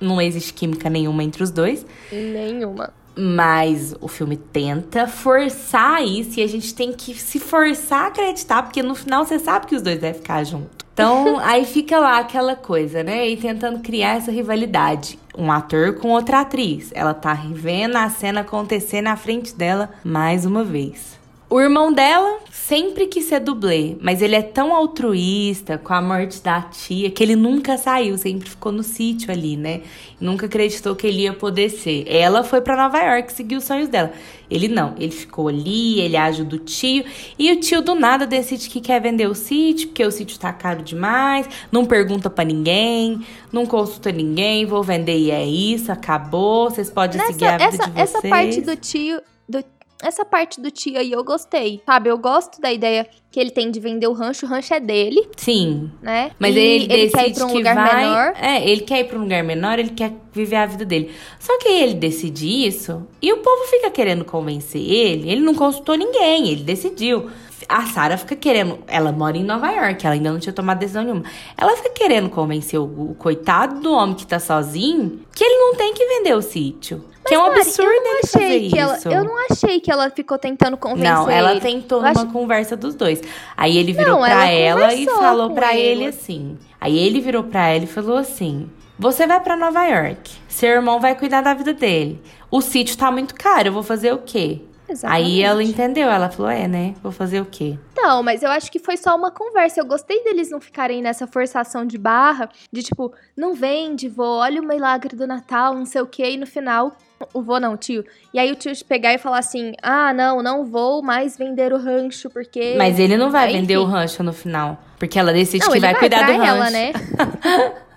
não 0.00 0.20
existe 0.20 0.52
química 0.54 0.88
nenhuma 0.88 1.22
entre 1.24 1.42
os 1.42 1.50
dois. 1.50 1.84
Nenhuma. 2.12 2.92
Mas 3.20 3.96
o 4.00 4.06
filme 4.06 4.36
tenta 4.36 5.08
forçar 5.08 6.04
isso 6.04 6.38
e 6.38 6.42
a 6.42 6.46
gente 6.46 6.72
tem 6.72 6.92
que 6.92 7.14
se 7.14 7.40
forçar 7.40 8.04
a 8.04 8.06
acreditar, 8.06 8.62
porque 8.62 8.80
no 8.80 8.94
final 8.94 9.24
você 9.24 9.40
sabe 9.40 9.66
que 9.66 9.74
os 9.74 9.82
dois 9.82 9.98
devem 9.98 10.20
ficar 10.20 10.44
juntos. 10.44 10.68
Então, 10.92 11.38
aí 11.42 11.64
fica 11.64 11.98
lá 11.98 12.18
aquela 12.18 12.54
coisa, 12.54 13.02
né? 13.02 13.28
E 13.28 13.36
tentando 13.36 13.80
criar 13.80 14.16
essa 14.16 14.30
rivalidade. 14.30 15.18
Um 15.36 15.50
ator 15.50 15.94
com 15.94 16.10
outra 16.10 16.40
atriz. 16.40 16.90
Ela 16.94 17.14
tá 17.14 17.32
revendo 17.32 17.98
a 17.98 18.08
cena 18.08 18.42
acontecer 18.42 19.02
na 19.02 19.16
frente 19.16 19.54
dela 19.54 19.90
mais 20.04 20.44
uma 20.44 20.62
vez. 20.62 21.17
O 21.50 21.58
irmão 21.58 21.90
dela 21.90 22.40
sempre 22.52 23.06
quis 23.06 23.24
ser 23.24 23.40
dublê, 23.40 23.96
mas 24.02 24.20
ele 24.20 24.36
é 24.36 24.42
tão 24.42 24.74
altruísta 24.74 25.78
com 25.78 25.94
a 25.94 26.02
morte 26.02 26.42
da 26.42 26.60
tia 26.60 27.10
que 27.10 27.22
ele 27.22 27.34
nunca 27.34 27.78
saiu, 27.78 28.18
sempre 28.18 28.50
ficou 28.50 28.70
no 28.70 28.82
sítio 28.82 29.32
ali, 29.32 29.56
né? 29.56 29.80
Nunca 30.20 30.44
acreditou 30.44 30.94
que 30.94 31.06
ele 31.06 31.22
ia 31.22 31.32
poder 31.32 31.70
ser. 31.70 32.04
Ela 32.06 32.44
foi 32.44 32.60
pra 32.60 32.76
Nova 32.76 32.98
York 33.00 33.32
seguir 33.32 33.56
os 33.56 33.64
sonhos 33.64 33.88
dela. 33.88 34.12
Ele 34.50 34.68
não, 34.68 34.94
ele 34.98 35.10
ficou 35.10 35.48
ali, 35.48 35.98
ele 36.00 36.18
ajuda 36.18 36.56
o 36.56 36.58
tio, 36.58 37.02
e 37.38 37.50
o 37.50 37.56
tio 37.58 37.80
do 37.80 37.94
nada 37.94 38.26
decide 38.26 38.68
que 38.68 38.78
quer 38.82 39.00
vender 39.00 39.26
o 39.26 39.34
sítio, 39.34 39.88
porque 39.88 40.04
o 40.04 40.10
sítio 40.10 40.38
tá 40.38 40.52
caro 40.52 40.82
demais, 40.82 41.48
não 41.72 41.86
pergunta 41.86 42.28
pra 42.28 42.44
ninguém, 42.44 43.20
não 43.50 43.64
consulta 43.64 44.12
ninguém, 44.12 44.66
vou 44.66 44.82
vender 44.82 45.16
e 45.16 45.30
é 45.30 45.46
isso, 45.46 45.90
acabou, 45.90 46.68
vocês 46.68 46.90
podem 46.90 47.18
seguir 47.26 47.46
a 47.46 47.56
Nessa, 47.58 47.70
vida 47.70 47.84
essa, 47.84 47.86
de 47.86 47.92
vocês. 47.92 48.14
essa 48.16 48.28
parte 48.28 48.60
do 48.60 48.76
tio. 48.76 49.22
do- 49.48 49.64
essa 50.02 50.24
parte 50.24 50.60
do 50.60 50.70
tio 50.70 50.98
aí 50.98 51.10
eu 51.12 51.24
gostei. 51.24 51.82
Sabe, 51.84 52.08
eu 52.10 52.18
gosto 52.18 52.60
da 52.60 52.72
ideia 52.72 53.06
que 53.30 53.38
ele 53.38 53.50
tem 53.50 53.70
de 53.70 53.78
vender 53.80 54.06
o 54.06 54.12
rancho. 54.12 54.46
O 54.46 54.48
rancho 54.48 54.72
é 54.74 54.80
dele, 54.80 55.28
Sim, 55.36 55.90
né? 56.00 56.30
Mas 56.38 56.54
E 56.56 56.58
ele, 56.58 56.86
decide 56.86 57.12
quer 57.12 57.28
ir 57.28 57.34
pra 57.34 57.46
um 57.46 57.52
lugar 57.52 57.74
vai. 57.74 58.04
menor. 58.04 58.32
É, 58.40 58.68
ele 58.70 58.80
quer 58.82 59.00
ir 59.00 59.04
pra 59.04 59.18
um 59.18 59.22
lugar 59.22 59.42
menor, 59.44 59.78
ele 59.78 59.90
quer 59.90 60.12
viver 60.32 60.56
a 60.56 60.66
vida 60.66 60.84
dele. 60.84 61.12
Só 61.38 61.58
que 61.58 61.68
ele 61.68 61.94
decide 61.94 62.46
isso 62.66 63.06
e 63.20 63.32
o 63.32 63.38
povo 63.38 63.64
fica 63.66 63.90
querendo 63.90 64.24
convencer 64.24 64.80
ele. 64.80 65.30
Ele 65.30 65.40
não 65.40 65.54
consultou 65.54 65.94
ninguém, 65.96 66.48
ele 66.48 66.62
decidiu. 66.62 67.30
A 67.68 67.84
Sarah 67.86 68.16
fica 68.16 68.34
querendo. 68.34 68.78
Ela 68.86 69.12
mora 69.12 69.36
em 69.36 69.44
Nova 69.44 69.70
York, 69.70 70.06
ela 70.06 70.14
ainda 70.14 70.32
não 70.32 70.38
tinha 70.38 70.52
tomado 70.54 70.78
decisão 70.78 71.02
nenhuma. 71.04 71.24
Ela 71.56 71.76
fica 71.76 71.90
querendo 71.90 72.30
convencer 72.30 72.80
o, 72.80 72.84
o 72.84 73.14
coitado 73.18 73.80
do 73.80 73.92
homem 73.92 74.14
que 74.14 74.26
tá 74.26 74.38
sozinho 74.38 75.20
que 75.34 75.44
ele 75.44 75.54
não 75.58 75.74
tem 75.74 75.92
que 75.92 76.04
vender 76.06 76.34
o 76.34 76.40
sítio. 76.40 77.04
que 77.26 77.34
é 77.34 77.38
um 77.38 77.48
Mari, 77.48 77.60
absurdo 77.60 77.90
eu 77.90 78.02
não 78.02 78.10
ele 78.12 78.20
achei 78.24 78.70
que 78.70 78.78
ela, 78.78 78.96
isso. 78.96 79.08
Eu 79.08 79.22
não 79.24 79.34
achei 79.50 79.80
que 79.80 79.90
ela 79.92 80.08
ficou 80.10 80.38
tentando 80.38 80.76
convencer 80.78 81.12
Não, 81.12 81.28
ela 81.30 81.50
ele. 81.50 81.60
tentou 81.60 81.98
Eu 81.98 82.04
numa 82.14 82.22
acho- 82.22 82.32
conversa 82.32 82.74
dos 82.74 82.94
dois. 82.94 83.20
Aí 83.54 83.76
ele 83.76 83.92
virou 83.92 84.14
Não, 84.18 84.20
pra 84.24 84.46
ela 84.50 84.80
ela 84.84 84.94
e 84.94 85.04
falou 85.04 85.50
pra 85.50 85.76
ele 85.76 86.04
ele. 86.04 86.06
assim. 86.06 86.56
Aí 86.80 86.98
ele 86.98 87.20
virou 87.20 87.44
pra 87.44 87.68
ela 87.68 87.84
e 87.84 87.86
falou 87.86 88.16
assim: 88.16 88.70
Você 88.98 89.26
vai 89.26 89.40
pra 89.40 89.56
Nova 89.56 89.84
York. 89.84 90.30
Seu 90.48 90.70
irmão 90.70 90.98
vai 91.00 91.14
cuidar 91.14 91.42
da 91.42 91.52
vida 91.52 91.74
dele. 91.74 92.20
O 92.50 92.62
sítio 92.62 92.96
tá 92.96 93.10
muito 93.12 93.34
caro, 93.34 93.68
eu 93.68 93.72
vou 93.72 93.82
fazer 93.82 94.12
o 94.14 94.18
quê? 94.18 94.62
Aí 95.04 95.42
ela 95.42 95.62
Exatamente. 95.62 95.70
entendeu, 95.70 96.08
ela 96.08 96.30
falou: 96.30 96.50
É, 96.50 96.66
né? 96.66 96.94
Vou 97.02 97.12
fazer 97.12 97.40
o 97.40 97.44
quê? 97.44 97.78
Não, 97.96 98.22
mas 98.22 98.42
eu 98.42 98.50
acho 98.50 98.70
que 98.70 98.78
foi 98.78 98.96
só 98.96 99.14
uma 99.14 99.30
conversa. 99.30 99.80
Eu 99.80 99.86
gostei 99.86 100.22
deles 100.24 100.50
não 100.50 100.60
ficarem 100.60 101.02
nessa 101.02 101.26
forçação 101.26 101.84
de 101.84 101.98
barra, 101.98 102.48
de 102.72 102.82
tipo, 102.82 103.12
não 103.36 103.54
vende, 103.54 104.08
vô, 104.08 104.24
olha 104.24 104.60
o 104.60 104.66
milagre 104.66 105.14
do 105.14 105.26
Natal, 105.26 105.74
não 105.74 105.84
sei 105.84 106.00
o 106.00 106.06
quê, 106.06 106.30
e 106.30 106.36
no 106.36 106.46
final. 106.46 106.96
O 107.34 107.42
vô 107.42 107.58
não, 107.58 107.74
o 107.74 107.76
tio. 107.76 108.04
E 108.32 108.38
aí 108.38 108.52
o 108.52 108.54
tio 108.54 108.72
pegar 108.86 109.12
e 109.12 109.18
falar 109.18 109.38
assim: 109.38 109.72
ah, 109.82 110.12
não, 110.14 110.42
não 110.42 110.64
vou 110.64 111.02
mais 111.02 111.36
vender 111.36 111.72
o 111.72 111.78
rancho, 111.78 112.30
porque. 112.30 112.74
Mas 112.78 112.98
ele 112.98 113.16
não 113.16 113.30
vai 113.30 113.48
Enfim. 113.48 113.60
vender 113.60 113.76
o 113.76 113.84
rancho 113.84 114.22
no 114.22 114.32
final. 114.32 114.78
Porque 114.98 115.18
ela 115.18 115.32
decide 115.32 115.64
não, 115.64 115.72
que 115.72 115.78
ele 115.78 115.86
vai, 115.86 115.94
cuidar 115.94 116.26
do 116.26 116.32
rancho. 116.32 116.44
ela, 116.44 116.70
né? 116.70 116.92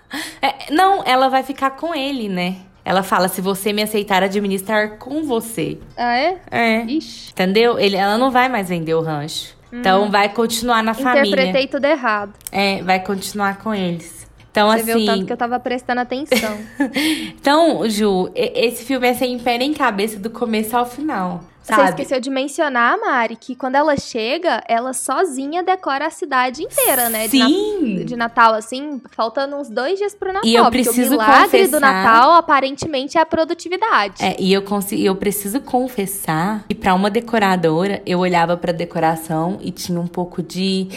É, 0.41 0.73
não, 0.73 1.03
ela 1.05 1.29
vai 1.29 1.41
ficar 1.41 1.71
com 1.71 1.95
ele, 1.95 2.27
né? 2.27 2.57
Ela 2.83 3.03
fala: 3.03 3.27
se 3.27 3.41
você 3.41 3.71
me 3.71 3.81
aceitar 3.81 4.23
administrar 4.23 4.97
com 4.97 5.23
você. 5.23 5.77
Ah, 5.95 6.17
é? 6.17 6.37
É. 6.49 6.81
Ixi. 6.83 7.31
Entendeu? 7.31 7.79
Ele, 7.79 7.95
ela 7.95 8.17
não 8.17 8.31
vai 8.31 8.49
mais 8.49 8.69
vender 8.69 8.93
o 8.93 9.01
rancho. 9.01 9.55
Então 9.73 10.11
vai 10.11 10.27
continuar 10.29 10.83
na 10.83 10.93
família. 10.93 11.21
Interpretei 11.21 11.67
tudo 11.67 11.85
errado. 11.85 12.33
É, 12.51 12.81
vai 12.83 12.99
continuar 12.99 13.57
com 13.59 13.73
eles. 13.73 14.21
Então, 14.51 14.69
Você 14.69 14.83
vê 14.83 14.91
o 14.95 15.05
tanto 15.05 15.11
assim. 15.11 15.25
que 15.25 15.31
eu 15.31 15.37
tava 15.37 15.57
prestando 15.59 16.01
atenção. 16.01 16.57
Então, 17.39 17.87
Ju, 17.89 18.29
esse 18.35 18.83
filme 18.83 19.07
é 19.07 19.13
sem 19.13 19.39
pé 19.39 19.57
nem 19.57 19.73
cabeça 19.73 20.19
do 20.19 20.29
começo 20.29 20.75
ao 20.75 20.85
final. 20.85 21.41
Você 21.61 21.75
Sabe? 21.75 21.89
esqueceu 21.89 22.19
de 22.19 22.29
mencionar, 22.31 22.97
Mari, 22.99 23.35
que 23.35 23.55
quando 23.55 23.75
ela 23.75 23.95
chega, 23.95 24.63
ela 24.67 24.93
sozinha 24.93 25.61
decora 25.61 26.07
a 26.07 26.09
cidade 26.09 26.63
inteira, 26.63 27.07
né? 27.07 27.27
De, 27.27 27.37
Na- 27.37 27.45
Sim. 27.47 28.03
de 28.03 28.15
Natal, 28.15 28.55
assim, 28.55 28.99
faltando 29.11 29.55
uns 29.55 29.69
dois 29.69 29.99
dias 29.99 30.15
pro 30.15 30.33
Natal. 30.33 30.49
E 30.49 30.55
eu 30.55 30.67
preciso 30.71 31.09
o 31.09 31.11
milagre 31.11 31.43
confessar- 31.43 31.69
do 31.69 31.79
Natal, 31.79 32.31
aparentemente, 32.33 33.15
é 33.17 33.21
a 33.21 33.25
produtividade. 33.27 34.23
É, 34.23 34.35
e 34.39 34.51
eu, 34.51 34.63
eu 34.97 35.15
preciso 35.15 35.61
confessar 35.61 36.65
que 36.67 36.73
pra 36.73 36.95
uma 36.95 37.11
decoradora, 37.11 38.01
eu 38.07 38.17
olhava 38.19 38.57
pra 38.57 38.71
decoração 38.71 39.59
e 39.61 39.69
tinha 39.71 39.99
um 39.99 40.07
pouco 40.07 40.41
de 40.41 40.87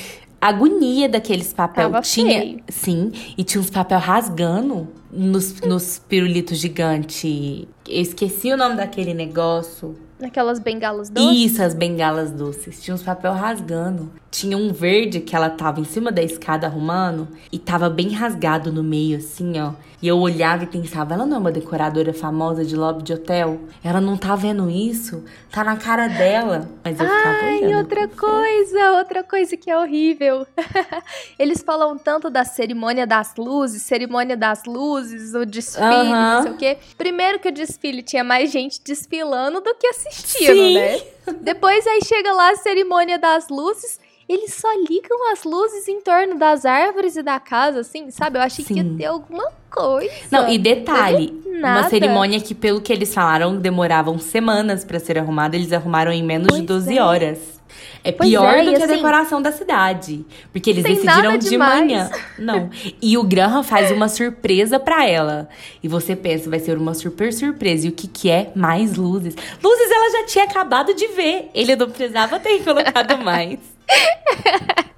agonia 0.41 1.09
daqueles 1.11 1.53
papel. 1.53 1.91
Tava 1.91 2.03
tinha, 2.03 2.41
feio. 2.41 2.61
sim, 2.69 3.13
e 3.37 3.45
tinha 3.45 3.61
uns 3.61 3.69
papel 3.71 3.99
rasgando 3.99 4.89
nos, 5.11 5.61
nos 5.61 5.99
pirulitos 5.99 6.57
gigante. 6.59 7.69
Eu 7.87 8.01
esqueci 8.03 8.51
o 8.51 8.57
nome 8.57 8.77
daquele 8.77 9.13
negócio. 9.15 9.95
Naquelas 10.19 10.59
bengalas 10.59 11.11
doces. 11.11 11.53
Isso, 11.53 11.63
as 11.63 11.75
bengalas 11.75 12.31
doces. 12.31 12.83
Tinha 12.83 12.95
uns 12.95 13.03
papel 13.03 13.33
rasgando. 13.33 14.11
Tinha 14.31 14.57
um 14.57 14.73
verde 14.73 15.21
que 15.21 15.35
ela 15.35 15.51
tava 15.51 15.81
em 15.81 15.85
cima 15.85 16.11
da 16.11 16.23
escada 16.23 16.67
arrumando 16.67 17.29
e 17.53 17.59
tava 17.59 17.89
bem 17.89 18.11
rasgado 18.11 18.73
no 18.73 18.83
meio, 18.83 19.19
assim, 19.19 19.61
ó. 19.61 19.73
E 20.05 20.09
eu 20.09 20.19
olhava 20.19 20.65
e 20.65 20.67
pensava, 20.67 21.15
ela 21.15 21.25
não 21.25 21.37
é 21.37 21.41
uma 21.41 21.51
decoradora 21.51 22.13
famosa 22.13 22.63
de 22.63 22.77
lobby 22.77 23.03
de 23.03 23.15
hotel? 23.15 23.59
Ela 23.83 24.03
não 24.03 24.19
tá 24.19 24.37
vendo 24.37 24.69
isso? 24.69 25.25
Tá 25.51 25.65
na 25.65 25.77
cara 25.77 26.09
dela. 26.09 26.69
Mas 26.85 27.01
eu 27.01 27.07
ficava 27.07 27.39
Ai, 27.43 27.65
olhando. 27.65 27.79
outra 27.79 28.09
coisa, 28.09 28.93
outra 28.99 29.25
coisa 29.25 29.57
que 29.57 29.71
é 29.71 29.79
horrível. 29.79 30.47
Eles 31.39 31.63
falam 31.63 31.97
tanto 31.97 32.29
da 32.29 32.45
cerimônia 32.45 33.07
das 33.07 33.35
luzes, 33.39 33.81
cerimônia 33.81 34.37
das 34.37 34.65
luzes, 34.67 35.33
o 35.33 35.47
desfile, 35.47 36.11
não 36.11 36.43
sei 36.43 36.53
o 36.53 36.57
quê. 36.57 36.79
Primeiro 36.99 37.39
que 37.39 37.49
o 37.49 37.53
desfile 37.53 38.03
tinha 38.03 38.23
mais 38.23 38.51
gente 38.53 38.83
desfilando 38.85 39.63
do 39.63 39.75
que 39.75 39.87
assistindo, 40.07 40.55
Sim. 40.55 40.75
né? 40.75 41.01
Depois 41.41 41.87
aí 41.87 42.01
chega 42.05 42.33
lá 42.33 42.51
a 42.51 42.57
cerimônia 42.57 43.19
das 43.19 43.49
luzes, 43.49 43.99
eles 44.29 44.55
só 44.55 44.69
ligam 44.89 45.33
as 45.33 45.45
luzes 45.45 45.87
em 45.89 46.01
torno 46.01 46.39
das 46.39 46.65
árvores 46.65 47.17
e 47.17 47.23
da 47.23 47.39
casa, 47.39 47.81
assim, 47.81 48.11
sabe? 48.11 48.39
Eu 48.39 48.43
achei 48.43 48.65
que 48.65 48.75
ia 48.75 48.83
Sim. 48.83 48.97
ter 48.97 49.07
alguma 49.07 49.51
coisa. 49.71 50.13
Não, 50.31 50.49
e 50.49 50.59
detalhe, 50.59 51.43
uma 51.47 51.89
cerimônia 51.89 52.41
que, 52.41 52.55
pelo 52.55 52.81
que 52.81 52.93
eles 52.93 53.13
falaram, 53.13 53.57
demoravam 53.57 54.19
semanas 54.19 54.85
pra 54.85 54.99
ser 54.99 55.19
arrumada, 55.19 55.57
eles 55.57 55.73
arrumaram 55.73 56.13
em 56.13 56.23
menos 56.23 56.47
de 56.47 56.63
Pois 56.65 56.85
12 56.85 56.99
é. 56.99 57.03
horas. 57.03 57.54
É 58.03 58.13
Pois 58.13 58.29
pior 58.29 58.55
é, 58.55 58.65
do 58.65 58.75
que 58.75 58.83
a 58.83 58.85
assim, 58.85 58.97
decoração 58.97 59.41
da 59.41 59.51
cidade. 59.51 60.25
Porque 60.53 60.71
eles 60.71 60.85
decidiram 60.85 61.39
de 61.39 61.49
demais. 61.49 61.81
manhã. 61.81 62.11
Não. 62.39 62.71
E 63.01 63.17
o 63.17 63.25
Graham 63.25 63.63
faz 63.63 63.91
uma 63.91 64.09
surpresa 64.09 64.79
pra 64.79 65.07
ela. 65.09 65.49
E 65.83 65.89
você 65.89 66.15
pensa, 66.15 66.51
vai 66.51 66.59
ser 66.59 66.77
uma 66.77 66.93
super 66.95 67.33
surpresa. 67.33 67.87
E 67.87 67.91
o 67.91 67.93
que 67.93 68.07
que 68.07 68.31
é? 68.31 68.51
Mais 68.55 68.97
luzes. 68.97 69.35
Luzes 69.63 69.91
ela 69.91 70.11
já 70.11 70.27
tinha 70.27 70.45
acabado 70.45 70.95
de 70.95 71.07
ver. 71.09 71.51
Ele 71.55 71.75
não 71.77 71.89
precisava 71.89 72.39
ter 72.39 72.59
colocado 72.65 73.19
mais. 73.25 73.59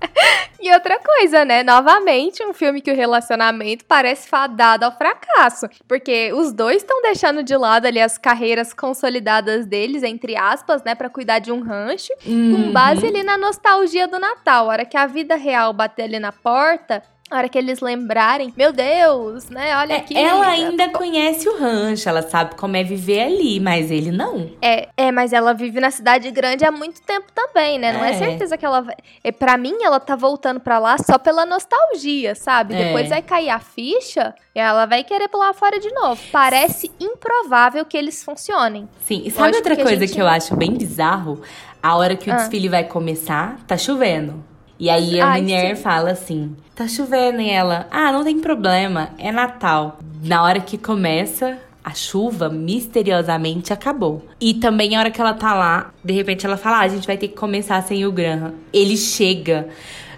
E 0.66 0.73
outra 0.73 0.99
coisa, 0.99 1.44
né? 1.44 1.62
Novamente, 1.62 2.44
um 2.44 2.52
filme 2.52 2.80
que 2.80 2.90
o 2.90 2.96
relacionamento 2.96 3.85
parece 3.85 4.28
fadado 4.28 4.85
ao 4.85 4.90
fracasso. 4.90 5.68
Porque 5.87 6.32
os 6.32 6.52
dois 6.52 6.78
estão 6.78 7.00
deixando 7.02 7.40
de 7.44 7.56
lado 7.56 7.87
ali 7.87 8.00
as 8.00 8.18
carreiras 8.18 8.73
consolidadas 8.73 9.64
deles, 9.64 10.02
entre 10.02 10.37
aspas, 10.37 10.82
né? 10.82 10.96
Pra 10.96 11.08
cuidar 11.08 11.38
de 11.38 11.52
um 11.52 11.62
rancho. 11.62 12.12
Uhum. 12.26 12.64
Com 12.66 12.73
base 12.73 13.06
ali 13.06 13.23
na 13.23 13.38
nostalgia 13.38 14.08
do 14.08 14.18
Natal. 14.18 14.64
A 14.64 14.73
hora 14.73 14.85
que 14.85 14.96
a 14.96 15.06
vida 15.06 15.37
real 15.37 15.73
bater 15.73 16.02
ali 16.02 16.18
na 16.18 16.32
porta, 16.32 17.00
A 17.28 17.38
hora 17.38 17.49
que 17.49 17.59
eles 17.59 17.80
lembrarem, 17.80 18.52
meu 18.56 18.73
Deus, 18.73 19.49
né? 19.50 19.76
Olha 19.78 19.95
É, 19.95 19.97
aqui. 19.97 20.16
ela 20.16 20.47
ainda 20.47 20.88
conhece 20.90 21.49
o 21.49 21.59
rancho, 21.59 22.09
ela 22.09 22.23
sabe 22.23 22.54
como 22.54 22.76
é 22.76 22.85
viver 22.85 23.23
ali, 23.23 23.59
mas 23.59 23.90
ele 23.90 24.12
não. 24.12 24.49
É, 24.62 24.88
é, 24.97 25.11
mas 25.11 25.33
ela 25.33 25.52
vive 25.52 25.80
na 25.80 25.90
cidade 25.90 26.30
grande 26.30 26.64
há 26.64 26.71
muito 26.71 27.02
tempo 27.02 27.26
também, 27.35 27.80
né? 27.80 27.92
Não 27.92 28.04
é, 28.04 28.11
É. 28.11 28.14
certeza 28.14 28.56
que 28.56 28.64
ela 28.64 28.80
vai. 28.80 28.95
É, 29.25 29.33
pra 29.33 29.56
mim, 29.59 29.75
ela 29.83 29.99
tá 29.99 30.14
voltando 30.14 30.61
pra 30.61 30.78
lá 30.78 30.97
só 30.99 31.18
pela 31.18 31.45
nostalgia, 31.45 32.37
sabe? 32.37 32.75
É. 32.76 32.85
Depois 32.85 33.09
vai 33.09 33.23
cair 33.23 33.50
a 33.50 33.59
ficha 33.59 34.33
e 34.54 34.61
ela 34.61 34.87
vai 34.87 35.02
querer 35.02 35.26
pular 35.28 35.52
fora 35.52 35.80
de 35.80 35.90
novo. 35.92 36.21
Parece 36.30 36.92
improvável 37.00 37.85
que 37.85 37.97
eles 37.97 38.23
funcionem. 38.23 38.88
Sim, 39.04 39.23
e 39.25 39.30
sabe 39.33 39.49
Lógico 39.49 39.56
outra 39.59 39.75
que 39.76 39.83
coisa 39.83 40.00
gente- 40.06 40.14
que 40.14 40.23
eu 40.23 40.28
acho 40.28 40.54
bem 40.54 40.73
bizarro? 40.75 41.42
A 41.83 41.97
hora 41.97 42.14
que 42.16 42.30
o 42.30 42.33
Ah. 42.33 42.37
desfile 42.37 42.68
vai 42.68 42.85
começar, 42.85 43.59
tá 43.66 43.76
chovendo. 43.76 44.45
E 44.78 44.90
aí 44.90 45.21
a 45.21 45.28
Ai, 45.28 45.42
mulher 45.42 45.76
sim. 45.76 45.83
fala 45.83 46.11
assim: 46.11 46.56
tá 46.75 46.87
chovendo, 46.87 47.40
e 47.40 47.50
ela, 47.50 47.87
ah, 47.90 48.12
não 48.12 48.25
tem 48.25 48.38
problema, 48.40 49.11
é 49.18 49.33
Natal. 49.33 49.99
Na 50.23 50.42
hora 50.42 50.61
que 50.61 50.78
começa. 50.78 51.59
A 51.85 51.95
chuva 51.95 52.49
misteriosamente 52.49 53.73
acabou. 53.73 54.26
E 54.40 54.54
também 54.54 54.97
a 54.97 54.99
hora 54.99 55.11
que 55.12 55.21
ela 55.21 55.35
tá 55.35 55.54
lá, 55.54 55.92
de 56.04 56.12
repente 56.12 56.45
ela 56.45 56.56
fala: 56.56 56.78
ah, 56.78 56.80
a 56.80 56.88
gente 56.88 57.06
vai 57.06 57.16
ter 57.16 57.28
que 57.28 57.37
começar 57.37 57.80
sem 57.85 58.04
o 58.04 58.11
Graham. 58.11 58.54
Ele 58.73 58.97
chega 58.97 59.68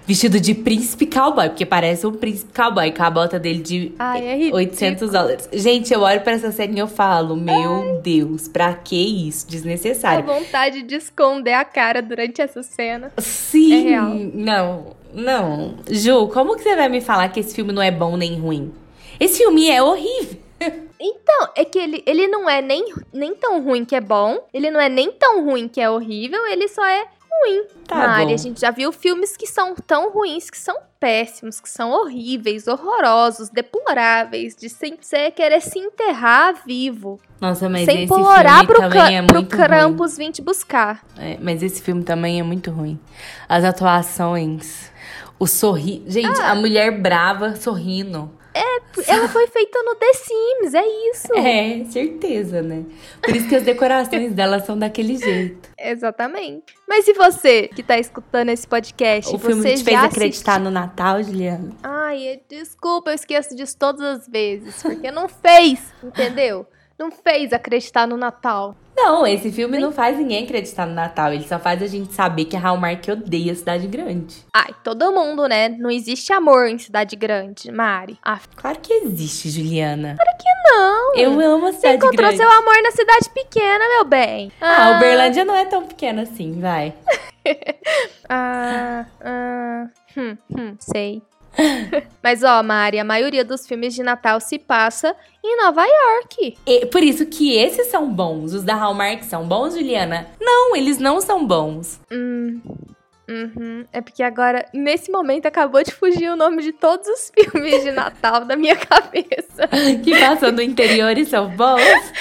vestido 0.08 0.40
de 0.40 0.54
príncipe 0.54 1.04
cowboy, 1.06 1.50
porque 1.50 1.66
parece 1.66 2.06
um 2.06 2.12
príncipe 2.12 2.52
cowboy, 2.52 2.90
com 2.90 3.02
a 3.02 3.10
bota 3.10 3.38
dele 3.38 3.62
de 3.62 3.92
Ai, 3.98 4.26
é 4.26 4.32
ridículo. 4.34 4.56
800 4.56 5.10
dólares. 5.12 5.48
Gente, 5.52 5.92
eu 5.92 6.00
olho 6.00 6.20
pra 6.22 6.32
essa 6.32 6.50
cena 6.50 6.74
e 6.74 6.78
eu 6.80 6.88
falo: 6.88 7.36
Meu 7.36 8.00
Deus, 8.02 8.48
pra 8.48 8.72
que 8.74 9.28
isso? 9.28 9.46
A 9.46 9.50
Desnecessário. 9.50 10.24
vontade 10.24 10.82
de 10.82 10.94
esconder 10.96 11.52
a 11.52 11.64
cara 11.64 12.00
durante 12.02 12.40
essa 12.40 12.62
cena. 12.62 13.12
Sim, 13.18 13.72
É 13.86 13.90
real. 13.90 14.08
não, 14.34 14.96
não. 15.12 15.74
Ju, 15.90 16.26
como 16.28 16.56
que 16.56 16.62
você 16.62 16.74
vai 16.74 16.88
me 16.88 17.00
falar 17.02 17.28
que 17.28 17.40
esse 17.40 17.54
filme 17.54 17.72
não 17.72 17.82
é 17.82 17.90
bom 17.90 18.16
nem 18.16 18.38
ruim? 18.40 18.72
Esse 19.20 19.38
filme 19.38 19.68
é 19.70 19.82
horrível. 19.82 20.38
Então, 21.00 21.50
é 21.54 21.64
que 21.64 21.78
ele, 21.78 22.02
ele 22.04 22.26
não 22.26 22.50
é 22.50 22.60
nem, 22.60 22.92
nem 23.12 23.32
tão 23.36 23.62
ruim 23.62 23.84
que 23.84 23.94
é 23.94 24.00
bom, 24.00 24.36
ele 24.52 24.68
não 24.68 24.80
é 24.80 24.88
nem 24.88 25.12
tão 25.12 25.44
ruim 25.44 25.68
que 25.68 25.80
é 25.80 25.88
horrível, 25.88 26.44
ele 26.48 26.66
só 26.66 26.84
é 26.84 27.04
ruim. 27.42 27.64
Tá 27.86 27.96
Mari, 27.96 28.26
bom. 28.26 28.34
a 28.34 28.36
gente 28.36 28.60
já 28.60 28.70
viu 28.70 28.92
filmes 28.92 29.36
que 29.36 29.46
são 29.46 29.74
tão 29.74 30.10
ruins, 30.12 30.50
que 30.50 30.58
são 30.58 30.76
péssimos, 31.00 31.60
que 31.60 31.68
são 31.70 31.90
horríveis, 31.90 32.66
horrorosos, 32.66 33.48
deploráveis, 33.50 34.56
de 34.56 34.68
sem 34.68 34.96
você 35.00 35.30
querer 35.30 35.60
se 35.60 35.78
enterrar 35.78 36.54
vivo. 36.66 37.20
Nossa, 37.40 37.68
mas 37.68 37.84
sem 37.84 38.04
esse 38.04 38.08
filme 38.14 38.66
pro, 38.66 38.80
também 38.80 39.16
é 39.18 39.22
pro 39.22 39.34
muito 39.36 39.56
ruim. 39.56 39.64
Krampus 39.66 40.16
vir 40.16 40.32
te 40.32 40.42
buscar. 40.42 41.04
É, 41.16 41.38
mas 41.40 41.62
esse 41.62 41.80
filme 41.80 42.02
também 42.02 42.40
é 42.40 42.42
muito 42.42 42.70
ruim. 42.70 42.98
As 43.48 43.62
atuações, 43.64 44.90
o 45.38 45.46
sorri... 45.46 46.02
Gente, 46.06 46.40
Ah. 46.40 46.50
a 46.52 46.54
mulher 46.54 47.00
brava 47.00 47.54
sorrindo. 47.56 48.30
Ela 49.06 49.28
foi 49.28 49.46
feita 49.46 49.82
no 49.82 49.94
The 49.94 50.12
Sims, 50.14 50.74
é 50.74 50.86
isso. 51.10 51.34
É, 51.34 51.84
certeza, 51.84 52.62
né? 52.62 52.84
Por 53.22 53.34
isso 53.34 53.48
que 53.48 53.54
as 53.54 53.62
decorações 53.62 54.32
dela 54.32 54.58
são 54.60 54.78
daquele 54.78 55.16
jeito. 55.16 55.70
Exatamente. 55.78 56.74
Mas 56.88 57.06
e 57.06 57.12
você 57.12 57.68
que 57.68 57.82
tá 57.82 57.98
escutando 57.98 58.48
esse 58.48 58.66
podcast? 58.66 59.34
O 59.34 59.38
filme 59.38 59.62
te 59.74 59.84
fez 59.84 59.96
acreditar 59.96 60.58
no 60.58 60.70
Natal, 60.70 61.22
Juliana? 61.22 61.70
Ai, 61.82 62.40
desculpa, 62.48 63.10
eu 63.10 63.14
esqueço 63.14 63.54
disso 63.54 63.76
todas 63.78 64.00
as 64.00 64.28
vezes. 64.28 64.82
Porque 64.82 65.10
não 65.10 65.28
fez, 65.28 65.92
entendeu? 66.02 66.66
Não 66.98 67.10
fez 67.10 67.52
acreditar 67.52 68.06
no 68.06 68.16
Natal. 68.16 68.74
Não, 69.00 69.24
esse 69.26 69.52
filme 69.52 69.78
não 69.78 69.92
faz 69.92 70.18
ninguém 70.18 70.42
acreditar 70.44 70.84
no 70.86 70.92
Natal. 70.92 71.32
Ele 71.32 71.46
só 71.46 71.56
faz 71.58 71.80
a 71.80 71.86
gente 71.86 72.12
saber 72.12 72.46
que 72.46 72.56
a 72.56 72.58
Hallmark 72.60 73.06
odeia 73.08 73.52
a 73.52 73.54
cidade 73.54 73.86
grande. 73.86 74.44
Ai, 74.52 74.74
todo 74.82 75.12
mundo, 75.12 75.46
né? 75.46 75.68
Não 75.68 75.88
existe 75.90 76.32
amor 76.32 76.66
em 76.66 76.78
cidade 76.78 77.14
grande, 77.14 77.70
Mari. 77.70 78.18
Ah, 78.24 78.40
Claro 78.56 78.78
que 78.80 78.92
existe, 78.92 79.50
Juliana. 79.50 80.16
não. 80.70 81.14
Eu 81.14 81.30
amo 81.40 81.66
a 81.68 81.72
Você 81.72 81.76
cidade 81.78 81.96
encontrou 81.96 82.16
grande. 82.28 82.36
seu 82.36 82.50
amor 82.50 82.74
na 82.82 82.90
cidade 82.90 83.30
pequena, 83.30 83.84
meu 83.88 84.04
bem. 84.04 84.50
Ah, 84.60 84.96
Uberlândia 84.96 85.44
não 85.44 85.54
é 85.54 85.64
tão 85.64 85.84
pequena 85.86 86.22
assim, 86.22 86.60
vai. 86.60 86.92
Ah, 88.28 89.06
ah, 89.24 89.86
hum, 90.16 90.36
hum, 90.50 90.76
sei. 90.78 91.22
Mas 92.22 92.42
ó, 92.42 92.62
Mari, 92.62 92.98
a 92.98 93.04
maioria 93.04 93.44
dos 93.44 93.66
filmes 93.66 93.94
de 93.94 94.02
Natal 94.02 94.40
se 94.40 94.58
passa 94.58 95.14
em 95.44 95.56
Nova 95.62 95.84
York. 95.84 96.58
E 96.66 96.86
por 96.86 97.02
isso 97.02 97.26
que 97.26 97.56
esses 97.56 97.86
são 97.88 98.12
bons. 98.12 98.52
Os 98.52 98.62
da 98.62 98.74
Hallmark 98.74 99.24
são 99.24 99.46
bons, 99.46 99.74
Juliana? 99.74 100.26
Não, 100.40 100.76
eles 100.76 100.98
não 100.98 101.20
são 101.20 101.46
bons. 101.46 102.00
Hum. 102.10 102.60
Uhum. 103.28 103.84
É 103.92 104.00
porque 104.00 104.22
agora, 104.22 104.64
nesse 104.72 105.10
momento, 105.10 105.44
acabou 105.44 105.82
de 105.82 105.92
fugir 105.92 106.30
o 106.30 106.36
nome 106.36 106.62
de 106.62 106.72
todos 106.72 107.06
os 107.06 107.30
filmes 107.34 107.84
de 107.84 107.92
Natal 107.92 108.44
da 108.46 108.56
minha 108.56 108.74
cabeça. 108.76 109.68
Que 110.02 110.18
passam 110.18 110.50
no 110.50 110.62
interior 110.62 111.16
e 111.18 111.26
são 111.26 111.48
bons. 111.50 112.12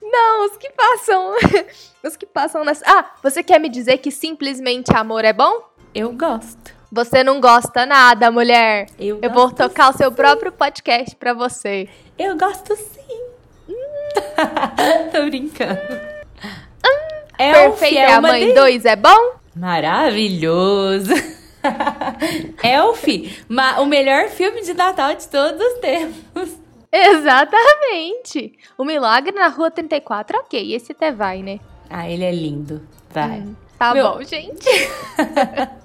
Não, 0.00 0.46
os 0.46 0.56
que 0.56 0.70
passam. 0.70 1.34
Os 2.04 2.16
que 2.16 2.26
passam 2.26 2.62
nas. 2.64 2.82
Ah, 2.84 3.12
você 3.22 3.42
quer 3.42 3.58
me 3.58 3.68
dizer 3.68 3.96
que 3.96 4.10
simplesmente 4.10 4.94
amor 4.94 5.24
é 5.24 5.32
bom? 5.32 5.62
Eu 5.94 6.12
gosto. 6.12 6.74
Você 6.94 7.24
não 7.24 7.40
gosta 7.40 7.84
nada, 7.84 8.30
mulher. 8.30 8.86
Eu, 8.98 9.18
Eu 9.20 9.30
vou 9.30 9.50
tocar 9.50 9.92
o 9.92 9.96
seu 9.96 10.10
sim. 10.10 10.14
próprio 10.16 10.52
podcast 10.52 11.16
pra 11.16 11.34
você. 11.34 11.88
Eu 12.16 12.36
gosto 12.38 12.76
sim. 12.76 13.24
Tô 15.10 15.24
brincando. 15.26 15.80
Elf 17.36 17.80
Perfeita 17.80 17.98
é 17.98 18.02
é 18.02 18.12
a 18.12 18.20
Mãe 18.20 18.40
delícia. 18.42 18.60
2 18.62 18.84
é 18.84 18.94
bom? 18.96 19.32
Maravilhoso! 19.56 21.12
Elf, 22.62 23.04
ma- 23.48 23.80
o 23.80 23.86
melhor 23.86 24.28
filme 24.28 24.62
de 24.62 24.72
Natal 24.72 25.14
de 25.16 25.26
todos 25.26 25.60
os 25.60 25.78
tempos. 25.80 26.56
Exatamente. 26.92 28.56
O 28.78 28.84
Milagre 28.84 29.32
na 29.32 29.48
Rua 29.48 29.68
34, 29.70 30.38
ok. 30.38 30.74
Esse 30.76 30.92
até 30.92 31.10
vai, 31.10 31.42
né? 31.42 31.58
Ah, 31.90 32.08
ele 32.08 32.22
é 32.22 32.30
lindo. 32.30 32.86
Vai. 33.10 33.42
Tá 33.78 33.92
Meu- 33.94 34.12
bom, 34.12 34.22
gente. 34.22 34.68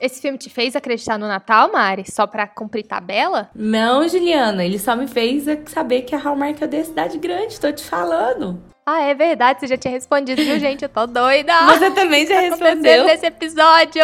Esse 0.00 0.20
filme 0.20 0.36
te 0.36 0.50
fez 0.50 0.76
acreditar 0.76 1.18
no 1.18 1.26
Natal, 1.26 1.72
Mari? 1.72 2.04
Só 2.10 2.26
pra 2.26 2.46
cumprir 2.46 2.84
tabela? 2.84 3.50
Não, 3.54 4.06
Juliana, 4.08 4.64
ele 4.64 4.78
só 4.78 4.94
me 4.94 5.06
fez 5.06 5.44
saber 5.66 6.02
que 6.02 6.14
a 6.14 6.18
Hallmark 6.18 6.62
é 6.62 6.66
da 6.66 6.84
cidade 6.84 7.18
grande, 7.18 7.58
tô 7.58 7.72
te 7.72 7.82
falando. 7.82 8.60
Ah, 8.88 9.02
é 9.02 9.14
verdade, 9.14 9.58
você 9.58 9.66
já 9.66 9.76
tinha 9.76 9.90
respondido, 9.90 10.40
viu, 10.44 10.60
gente? 10.60 10.82
Eu 10.82 10.88
tô 10.88 11.08
doida. 11.08 11.52
Você 11.74 11.90
também 11.90 12.24
já 12.24 12.36
Tá 12.36 12.40
respondeu. 12.42 13.04
nesse 13.04 13.26
episódio. 13.26 14.02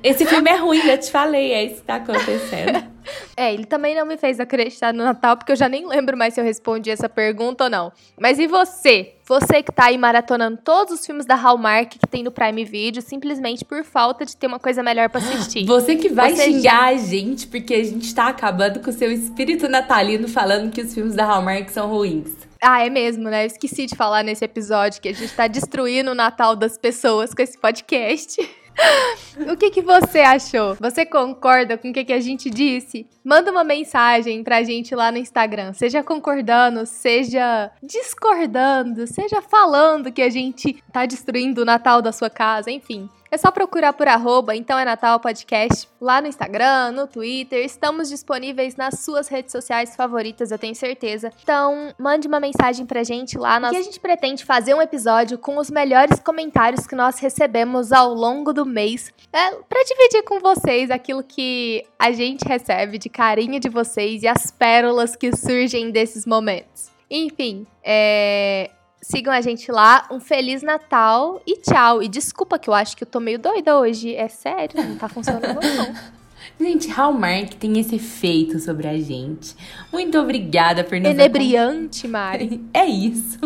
Esse 0.00 0.24
filme 0.24 0.48
é 0.48 0.54
ruim, 0.54 0.80
já 0.80 0.96
te 0.96 1.10
falei, 1.10 1.52
é 1.52 1.64
isso 1.64 1.76
que 1.76 1.82
tá 1.82 1.96
acontecendo. 1.96 2.92
É, 3.36 3.52
ele 3.52 3.64
também 3.64 3.96
não 3.96 4.06
me 4.06 4.16
fez 4.16 4.38
acreditar 4.38 4.94
no 4.94 5.02
Natal, 5.02 5.36
porque 5.36 5.50
eu 5.50 5.56
já 5.56 5.68
nem 5.68 5.84
lembro 5.88 6.16
mais 6.16 6.34
se 6.34 6.40
eu 6.40 6.44
respondi 6.44 6.88
essa 6.88 7.08
pergunta 7.08 7.64
ou 7.64 7.70
não. 7.70 7.90
Mas 8.16 8.38
e 8.38 8.46
você? 8.46 9.14
Você 9.26 9.60
que 9.60 9.72
tá 9.72 9.86
aí 9.86 9.98
maratonando 9.98 10.56
todos 10.62 10.94
os 11.00 11.04
filmes 11.04 11.26
da 11.26 11.34
Hallmark 11.34 11.98
que 11.98 12.06
tem 12.06 12.22
no 12.22 12.30
Prime 12.30 12.64
Video, 12.64 13.02
simplesmente 13.02 13.64
por 13.64 13.82
falta 13.82 14.24
de 14.24 14.36
ter 14.36 14.46
uma 14.46 14.60
coisa 14.60 14.84
melhor 14.84 15.08
pra 15.10 15.20
assistir. 15.20 15.64
Você 15.66 15.96
que 15.96 16.10
vai 16.10 16.30
Você 16.36 16.44
xingar 16.44 16.84
a 16.84 16.96
gente 16.96 17.48
porque 17.48 17.74
a 17.74 17.82
gente 17.84 18.14
tá 18.14 18.28
acabando 18.28 18.78
com 18.78 18.90
o 18.90 18.92
seu 18.92 19.10
espírito 19.10 19.68
natalino 19.68 20.28
falando 20.28 20.70
que 20.70 20.80
os 20.80 20.94
filmes 20.94 21.16
da 21.16 21.24
Hallmark 21.24 21.70
são 21.70 21.88
ruins. 21.88 22.30
Ah, 22.64 22.86
é 22.86 22.88
mesmo, 22.88 23.24
né? 23.24 23.42
Eu 23.42 23.48
esqueci 23.48 23.86
de 23.86 23.96
falar 23.96 24.22
nesse 24.22 24.44
episódio 24.44 25.02
que 25.02 25.08
a 25.08 25.12
gente 25.12 25.34
tá 25.34 25.48
destruindo 25.48 26.12
o 26.12 26.14
Natal 26.14 26.54
das 26.54 26.78
pessoas 26.78 27.34
com 27.34 27.42
esse 27.42 27.58
podcast. 27.58 28.40
o 29.52 29.56
que, 29.56 29.68
que 29.68 29.82
você 29.82 30.20
achou? 30.20 30.76
Você 30.76 31.04
concorda 31.04 31.76
com 31.76 31.90
o 31.90 31.92
que, 31.92 32.04
que 32.04 32.12
a 32.12 32.20
gente 32.20 32.48
disse? 32.48 33.04
Manda 33.24 33.50
uma 33.50 33.64
mensagem 33.64 34.44
pra 34.44 34.62
gente 34.62 34.94
lá 34.94 35.10
no 35.10 35.18
Instagram, 35.18 35.72
seja 35.72 36.04
concordando, 36.04 36.86
seja 36.86 37.72
discordando, 37.82 39.08
seja 39.08 39.42
falando 39.42 40.12
que 40.12 40.22
a 40.22 40.30
gente 40.30 40.80
tá 40.92 41.04
destruindo 41.04 41.62
o 41.62 41.64
Natal 41.64 42.00
da 42.00 42.12
sua 42.12 42.30
casa, 42.30 42.70
enfim. 42.70 43.10
É 43.32 43.38
só 43.38 43.50
procurar 43.50 43.94
por 43.94 44.06
arroba, 44.06 44.54
então 44.54 44.78
é 44.78 44.84
Natal 44.84 45.18
Podcast, 45.18 45.88
lá 45.98 46.20
no 46.20 46.26
Instagram, 46.26 46.92
no 46.92 47.06
Twitter. 47.06 47.64
Estamos 47.64 48.10
disponíveis 48.10 48.76
nas 48.76 48.98
suas 48.98 49.26
redes 49.26 49.52
sociais 49.52 49.96
favoritas, 49.96 50.50
eu 50.50 50.58
tenho 50.58 50.74
certeza. 50.74 51.32
Então, 51.42 51.94
mande 51.98 52.28
uma 52.28 52.38
mensagem 52.38 52.84
pra 52.84 53.02
gente 53.02 53.38
lá. 53.38 53.58
Nós... 53.58 53.72
E 53.72 53.76
a 53.78 53.82
gente 53.82 53.98
pretende 53.98 54.44
fazer 54.44 54.74
um 54.74 54.82
episódio 54.82 55.38
com 55.38 55.56
os 55.56 55.70
melhores 55.70 56.20
comentários 56.20 56.86
que 56.86 56.94
nós 56.94 57.18
recebemos 57.20 57.90
ao 57.90 58.12
longo 58.12 58.52
do 58.52 58.66
mês. 58.66 59.10
É, 59.32 59.52
pra 59.66 59.82
dividir 59.82 60.24
com 60.24 60.38
vocês 60.38 60.90
aquilo 60.90 61.22
que 61.22 61.86
a 61.98 62.12
gente 62.12 62.46
recebe 62.46 62.98
de 62.98 63.08
carinho 63.08 63.58
de 63.58 63.70
vocês 63.70 64.22
e 64.22 64.28
as 64.28 64.50
pérolas 64.50 65.16
que 65.16 65.34
surgem 65.34 65.90
desses 65.90 66.26
momentos. 66.26 66.90
Enfim, 67.10 67.66
é... 67.82 68.68
Sigam 69.02 69.34
a 69.34 69.40
gente 69.40 69.70
lá. 69.70 70.06
Um 70.10 70.20
Feliz 70.20 70.62
Natal 70.62 71.42
e 71.46 71.56
tchau. 71.56 72.02
E 72.02 72.08
desculpa 72.08 72.58
que 72.58 72.70
eu 72.70 72.74
acho 72.74 72.96
que 72.96 73.02
eu 73.02 73.08
tô 73.08 73.18
meio 73.18 73.38
doida 73.38 73.76
hoje. 73.76 74.14
É 74.14 74.28
sério, 74.28 74.82
não 74.82 74.96
tá 74.96 75.08
funcionando 75.08 75.54
não. 75.54 76.12
Gente, 76.60 76.88
Hallmark 76.88 77.54
tem 77.56 77.78
esse 77.78 77.96
efeito 77.96 78.58
sobre 78.58 78.86
a 78.86 78.96
gente. 78.98 79.54
Muito 79.92 80.18
obrigada 80.18 80.84
por 80.84 80.98
nos 81.00 81.10
Enebriante, 81.10 82.06
Mari. 82.06 82.60
É 82.72 82.84
isso. 82.84 83.38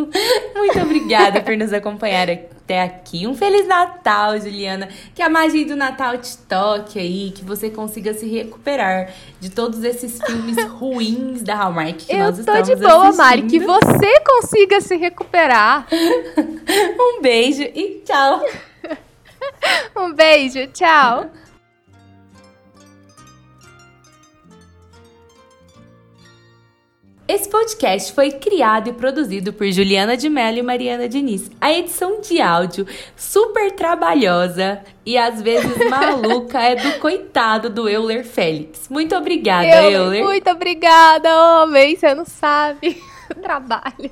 Muito 0.55 0.79
obrigada 0.81 1.41
por 1.41 1.57
nos 1.57 1.73
acompanhar 1.73 2.29
até 2.31 2.83
aqui. 2.83 3.27
Um 3.27 3.35
Feliz 3.35 3.67
Natal, 3.67 4.39
Juliana. 4.39 4.89
Que 5.15 5.23
a 5.23 5.29
magia 5.29 5.67
do 5.67 5.77
Natal 5.77 6.19
te 6.19 6.37
toque 6.39 6.99
aí, 6.99 7.33
que 7.35 7.45
você 7.45 7.71
consiga 7.71 8.13
se 8.15 8.27
recuperar 8.27 9.13
de 9.41 9.51
todos 9.51 9.83
esses 9.85 10.21
filmes 10.23 10.57
ruins 10.69 11.43
da 11.43 11.55
Hallmark 11.55 12.07
que 12.07 12.13
Eu 12.13 12.19
nós 12.19 12.35
tô 12.37 12.41
estamos 12.41 12.69
de 12.69 12.77
boa, 12.77 13.09
assistindo. 13.09 13.17
Mari. 13.17 13.43
Que 13.43 13.59
você 13.61 14.21
consiga 14.21 14.81
se 14.81 14.97
recuperar. 14.97 15.87
Um 16.99 17.23
beijo 17.23 17.63
e 17.63 18.03
tchau. 18.05 18.45
Um 19.97 20.13
beijo, 20.13 20.67
tchau. 20.69 21.31
Esse 27.29 27.49
podcast 27.49 28.13
foi 28.13 28.31
criado 28.31 28.89
e 28.89 28.93
produzido 28.93 29.53
por 29.53 29.69
Juliana 29.73 30.17
de 30.17 30.29
Mello 30.29 30.59
e 30.59 30.63
Mariana 30.63 31.09
Diniz. 31.09 31.51
A 31.61 31.73
edição 31.73 32.21
de 32.21 32.41
áudio 32.41 32.87
super 33.17 33.73
trabalhosa 33.73 34.81
e 35.05 35.19
às 35.19 35.43
vezes 35.43 35.77
maluca 35.91 36.61
é 36.61 36.77
do 36.77 37.01
coitado 37.01 37.69
do 37.69 37.89
Euler 37.89 38.25
Félix. 38.25 38.89
Muito 38.89 39.17
obrigada, 39.17 39.67
Eu, 39.67 40.05
Euler. 40.05 40.25
muito 40.25 40.49
obrigada, 40.49 41.63
homem. 41.63 41.97
Você 41.97 42.15
não 42.15 42.25
sabe 42.25 43.03
trabalho. 43.43 44.11